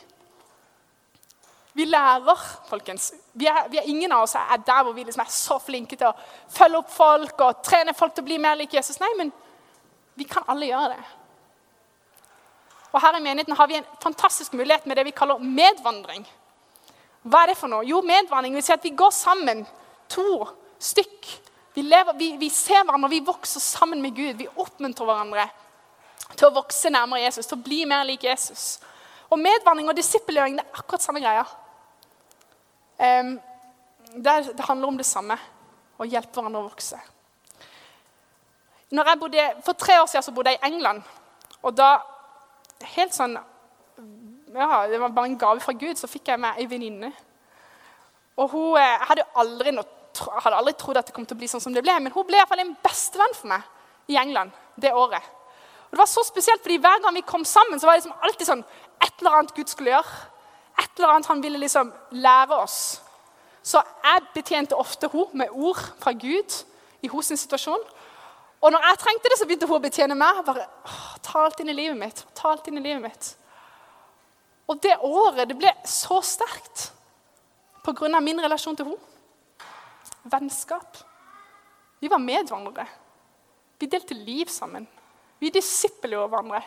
[1.77, 3.11] Vi lærer, folkens.
[3.37, 5.99] Vi er, vi er ingen av oss er der hvor vi liksom er så flinke
[5.99, 6.15] til å
[6.49, 8.97] følge opp folk og trene folk til å bli mer lik Jesus.
[9.03, 9.29] Nei, men
[10.17, 11.03] vi kan alle gjøre det.
[12.95, 16.25] Og her i menigheten har vi en fantastisk mulighet med det vi kaller medvandring.
[17.27, 17.85] Hva er det for noe?
[17.85, 19.61] Jo, medvandring vil si at vi går sammen,
[20.09, 20.47] to
[20.81, 21.29] stykk.
[21.77, 24.39] Vi, lever, vi, vi ser hverandre, vi vokser sammen med Gud.
[24.39, 25.43] Vi oppmuntrer hverandre
[26.31, 28.79] til å vokse nærmere Jesus, til å bli mer lik Jesus.
[29.29, 31.43] Og medvandring og disippelgjøring det er akkurat samme greia.
[32.97, 33.29] Um,
[34.09, 35.37] det, det, handler om det samme.
[36.01, 36.97] Å hjelpe hverandre å vokse.
[38.89, 41.05] Bodde, for tre år siden bodde jeg i England.
[41.61, 41.91] og da
[42.95, 45.93] helt sånn ja, Det var bare en gave fra Gud.
[46.01, 47.13] Så fikk jeg meg ei venninne.
[48.41, 51.49] Og hun eh, hadde aldri, noe, hadde aldri trodd at det kom til å bli
[51.51, 53.61] sånn som det ble, men hun ble i hvert fall en bestevenn for meg
[54.11, 55.23] i England det året.
[55.87, 58.21] Og Det var så spesielt, fordi Hver gang vi kom sammen, så var det liksom
[58.21, 58.63] alltid sånn
[59.01, 60.15] et eller annet Gud skulle gjøre.
[60.77, 63.01] Et eller annet han ville liksom lære oss.
[63.63, 66.53] Så jeg betjente ofte hun med ord fra Gud
[67.01, 67.83] i hennes situasjon.
[68.61, 70.45] Og når jeg trengte det, så begynte hun å betjene meg.
[70.45, 70.67] bare,
[71.23, 72.25] Ta alt inn i livet mitt.
[72.33, 73.35] ta alt inn i livet mitt.
[74.67, 76.91] Og det året det ble så sterkt
[77.83, 78.19] pga.
[78.19, 78.97] min relasjon til henne.
[80.31, 80.97] Vennskap.
[81.99, 82.87] Vi var medvandrere.
[83.79, 84.87] Vi delte liv sammen.
[85.39, 86.61] Vi disippelgjorde hverandre.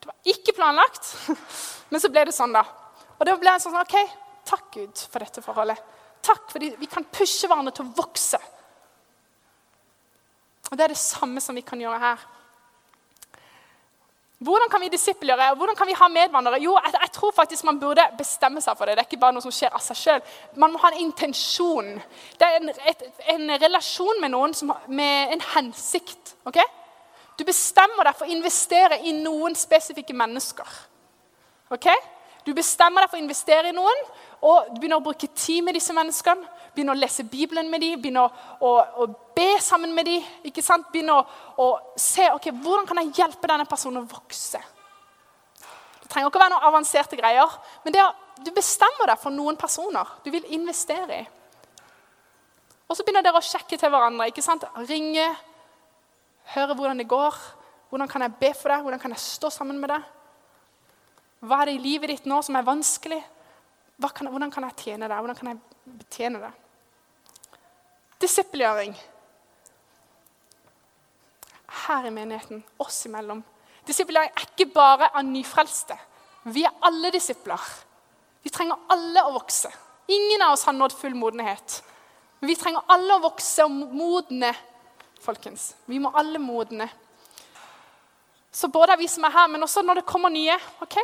[0.00, 1.12] Det var ikke planlagt,
[1.90, 2.64] men så ble det sånn, da.
[3.16, 3.96] Og da ble jeg sånn OK,
[4.46, 5.80] takk Gud for dette forholdet.
[6.26, 8.40] Takk fordi vi kan pushe hverandre til å vokse.
[10.66, 12.24] Og Det er det samme som vi kan gjøre her.
[14.46, 15.54] Hvordan kan vi disippelgjøre?
[15.58, 16.62] Hvordan kan vi ha medvandrere?
[16.62, 18.94] Jo, jeg, jeg, tror faktisk man burde bestemme seg for det.
[18.94, 20.24] Det er ikke bare noe som skjer av seg sjøl.
[20.62, 21.88] Man må ha en intensjon.
[22.38, 26.36] Det er en, et, en relasjon med noen som, med en hensikt.
[26.46, 26.60] ok?
[27.36, 30.78] Du bestemmer deg for å investere i noen spesifikke mennesker.
[31.74, 31.90] ok?
[32.46, 34.06] Du bestemmer deg for å investere i noen,
[34.46, 36.46] og du begynner å bruke tid med disse menneskene.
[36.76, 39.06] Begynner å lese Bibelen med dem, begynne å, å,
[39.36, 40.24] be sammen med dem.
[40.44, 40.90] ikke sant?
[40.92, 41.22] Begynne å,
[41.62, 44.60] å se ok, hvordan kan jeg hjelpe denne personen å vokse.
[46.02, 48.12] Det trenger ikke å være noen avanserte greier, men er,
[48.44, 51.24] du bestemmer deg for noen personer du vil investere i.
[52.86, 54.28] Og så begynner dere å sjekke til hverandre.
[54.30, 54.68] ikke sant?
[54.86, 55.24] Ringe,
[56.54, 57.38] høre hvordan det går.
[57.90, 58.84] Hvordan kan jeg be for deg?
[58.84, 60.12] Hvordan kan jeg stå sammen med deg?
[61.46, 63.18] Hva er det i livet ditt nå som er vanskelig?
[64.14, 65.18] Kan, hvordan kan jeg tjene deg?
[65.18, 66.62] Hvordan kan jeg betjene deg?
[68.20, 68.94] Disippelgjøring.
[71.86, 73.42] Her i menigheten, oss imellom.
[73.86, 75.96] Disippelgjøring er ikke bare av nyfrelste.
[76.52, 77.62] Vi er alle disipler.
[78.42, 79.70] Vi trenger alle å vokse.
[80.06, 81.80] Ingen av oss har nådd full modenhet.
[82.40, 84.52] Men vi trenger alle å vokse og modne,
[85.24, 85.72] folkens.
[85.90, 86.86] Vi må alle modne.
[88.52, 90.54] Så både vi som er her, men også når det kommer nye,
[90.84, 90.96] ok,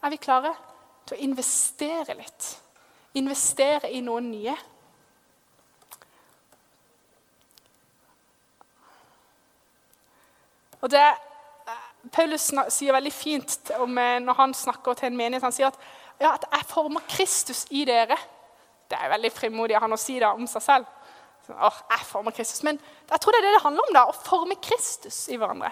[0.00, 0.54] er vi klare
[1.06, 2.48] til å investere litt.
[3.20, 4.56] Investere i noen nye.
[10.80, 11.80] Og det eh,
[12.12, 15.44] Paulus sier veldig fint om, eh, når han snakker til en menighet.
[15.44, 15.80] Han sier at,
[16.20, 18.18] ja, at 'jeg former Kristus i dere'.
[18.90, 20.86] Det er veldig frimodig av han å si det om seg selv.
[21.46, 22.62] Så, å, jeg former Kristus.
[22.62, 23.94] Men jeg tror det er det det handler om.
[23.94, 25.70] da, Å forme Kristus i hverandre.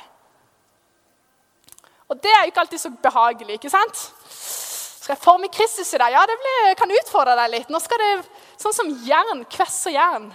[2.09, 3.55] Og det er jo ikke alltid så behagelig.
[3.59, 3.97] ikke sant?
[4.29, 6.13] Skal jeg forme Kristus i deg?
[6.13, 7.69] Ja, det blir, kan utfordre deg litt.
[7.73, 8.13] Nå skal det,
[8.59, 10.33] Sånn som jern kvesser jern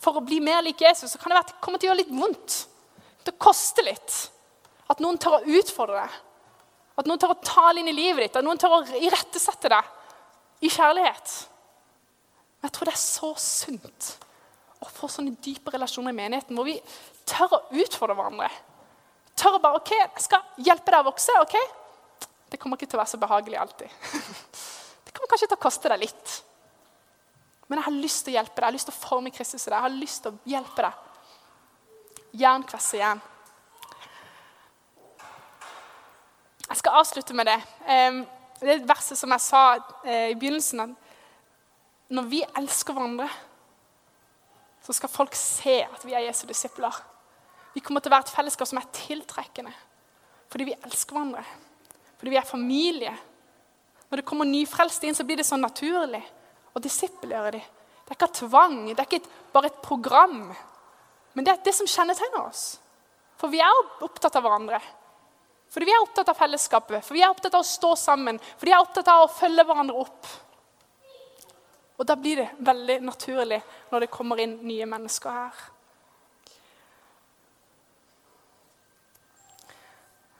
[0.00, 1.92] for å bli mer lik Jesus, så kan det være, at det kommer til å
[1.92, 2.56] gjøre litt vondt.
[3.26, 4.14] Det koster litt.
[4.90, 6.20] At noen tør å utfordre deg.
[6.96, 8.38] At noen tør å tale inn i livet ditt.
[8.38, 11.34] At noen tør å irettesette deg i kjærlighet.
[12.56, 14.12] Men jeg tror det er så sunt
[14.80, 16.76] å få sånne dype relasjoner i menigheten hvor vi
[17.28, 18.50] tør å utfordre hverandre.
[19.36, 21.34] Tør å bare OK, jeg skal hjelpe deg å vokse.
[21.42, 21.56] ok?
[22.52, 23.90] Det kommer ikke til å være så behagelig alltid.
[25.06, 26.32] Det kommer kanskje til å koste deg litt.
[27.66, 28.62] Men jeg har lyst til å hjelpe deg.
[28.62, 29.76] Jeg har lyst til å forme Kristus i deg.
[29.76, 31.05] Jeg har lyst til å hjelpe deg.
[32.36, 33.22] Jern kvesser jern.
[36.66, 37.58] Jeg skal avslutte med det.
[38.60, 39.62] Det er et verset som jeg sa
[40.04, 40.96] eh, i begynnelsen.
[42.12, 43.28] Når vi elsker hverandre,
[44.86, 46.94] så skal folk se at vi er Jesu disipler.
[47.74, 49.72] Vi kommer til å være et fellesskap som er tiltrekkende.
[50.52, 51.42] Fordi vi elsker hverandre.
[52.16, 53.14] Fordi vi er familie.
[54.10, 56.22] Når det kommer nyfrelste inn, så blir det sånn naturlig
[56.72, 57.66] å disippelgjøre dem.
[58.06, 60.52] Det er ikke tvang, det er ikke bare et program.
[61.36, 62.64] Men det er det som kjennetegner oss.
[63.36, 64.80] For vi er opptatt av hverandre.
[65.68, 68.68] Fordi vi er opptatt av fellesskapet, for vi er opptatt av å stå sammen, for
[68.68, 70.30] vi er opptatt av å følge hverandre opp.
[71.96, 73.58] Og da blir det veldig naturlig
[73.90, 75.60] når det kommer inn nye mennesker her.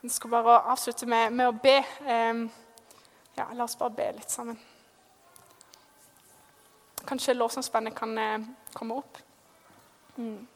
[0.06, 1.76] Jeg skal bare avslutte med, med å be.
[3.36, 4.56] Ja, la oss bare be litt sammen.
[7.06, 8.44] Kanskje lovsangsbandet kan eh,
[8.74, 9.18] komme opp.
[10.16, 10.46] Mm.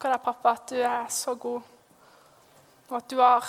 [0.00, 1.60] Takker deg, pappa, at du er så god.
[2.88, 3.44] Og at du har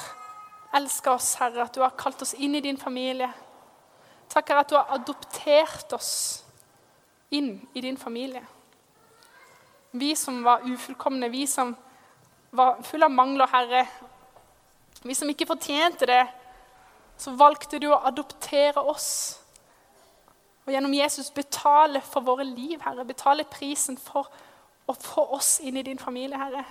[0.76, 3.30] elska oss, Herre, at du har kalt oss inn i din familie.
[4.28, 6.12] Takk, Herre, at du har adoptert oss
[7.32, 8.44] inn i din familie.
[9.96, 11.72] Vi som var ufullkomne, vi som
[12.52, 13.86] var fulle av mangler, Herre.
[15.08, 16.26] Vi som ikke fortjente det,
[17.16, 19.40] så valgte du å adoptere oss.
[20.68, 23.08] Og gjennom Jesus betale for våre liv, Herre.
[23.08, 24.28] Betale prisen for
[24.90, 26.64] og få oss inn i din familie, Herre.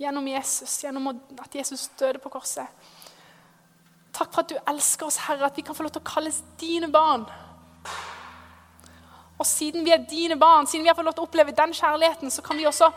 [0.00, 2.66] Gjennom Jesus, gjennom at Jesus døde på korset.
[4.14, 6.40] Takk for at du elsker oss, Herre, at vi kan få lov til å kalles
[6.58, 7.26] dine barn.
[9.38, 11.74] Og siden vi er dine barn, siden vi har fått lov til å oppleve den
[11.74, 12.90] kjærligheten, så kan vi også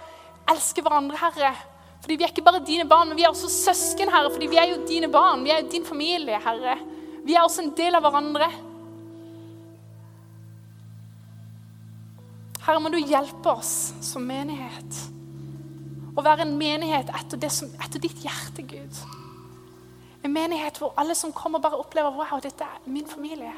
[0.54, 1.54] elske hverandre, Herre.
[2.02, 4.30] Fordi vi er ikke bare dine barn, men vi er også søsken, Herre.
[4.34, 5.44] Fordi vi er jo dine barn.
[5.46, 6.78] Vi er jo din familie, Herre.
[7.26, 8.48] Vi er også en del av hverandre.
[12.68, 14.98] Herre, må du hjelpe oss som menighet
[16.18, 19.00] å være en menighet etter, som, etter, ditt hjerte, Gud.
[20.26, 23.54] En menighet hvor alle som kommer, bare opplever wow, dette er min familie.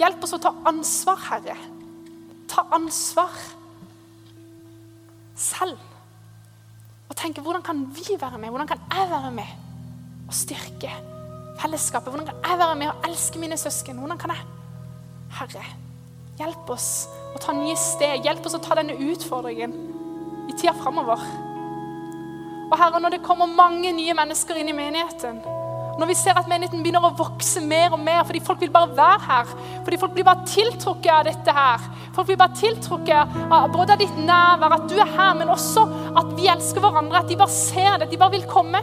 [0.00, 1.56] Hjelp oss å ta ansvar, Herre.
[2.50, 3.36] Ta ansvar
[5.38, 5.78] selv.
[7.06, 8.50] Og tenke hvordan kan vi være med?
[8.50, 9.58] Hvordan kan jeg være med
[10.26, 10.90] og styrke
[11.60, 12.08] fellesskapet?
[12.08, 14.00] Hvordan kan jeg være med og elske mine søsken?
[14.00, 14.48] Hvordan kan jeg?
[15.38, 15.66] Herre,
[16.40, 18.26] hjelp oss og ta nye steg.
[18.26, 19.74] Hjelp oss å ta denne utfordringen
[20.50, 21.24] i tida framover.
[22.72, 25.42] Og Herre, når det kommer mange nye mennesker inn i menigheten,
[26.00, 28.94] når vi ser at menigheten begynner å vokse mer og mer fordi folk vil bare
[28.96, 29.50] være her,
[29.84, 34.16] fordi folk blir bare tiltrukket av dette her Folk blir bare tiltrukket av både ditt
[34.20, 35.86] nærvær, at du er her, men også
[36.20, 38.82] at vi elsker hverandre, at de bare ser det, at de bare vil komme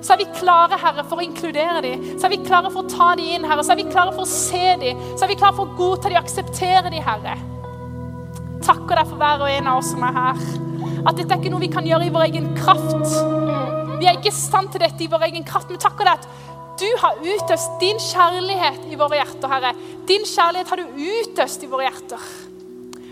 [0.00, 2.04] så er vi klare, Herre, for å inkludere dem.
[2.16, 3.64] Så er vi klare for å ta dem inn, Herre.
[3.66, 5.00] Så er vi klare for å se dem.
[5.12, 7.36] Så er vi klare for å godta dem og akseptere dem, Herre.
[8.64, 10.44] Takker deg for hver og en av oss som er her.
[11.04, 13.12] At dette er ikke noe vi kan gjøre i vår egen kraft.
[14.00, 16.28] Vi er ikke i stand til dette i vår egen kraft, men takker deg at
[16.80, 19.74] du har utøst din kjærlighet i våre hjerter, Herre.
[20.08, 22.28] Din kjærlighet har du utøst i våre hjerter.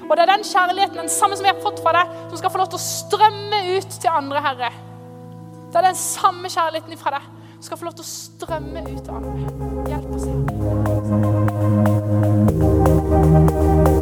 [0.09, 2.53] Og det er den kjærligheten, den samme som vi har fått fra deg, som skal
[2.55, 4.71] få lov til å strømme ut til andre, Herre.
[5.73, 7.23] Der den samme kjærligheten ifra deg
[7.59, 9.33] Du skal få lov til å strømme ut av andre.
[9.91, 10.25] Hjelp oss,
[13.85, 13.98] Herre.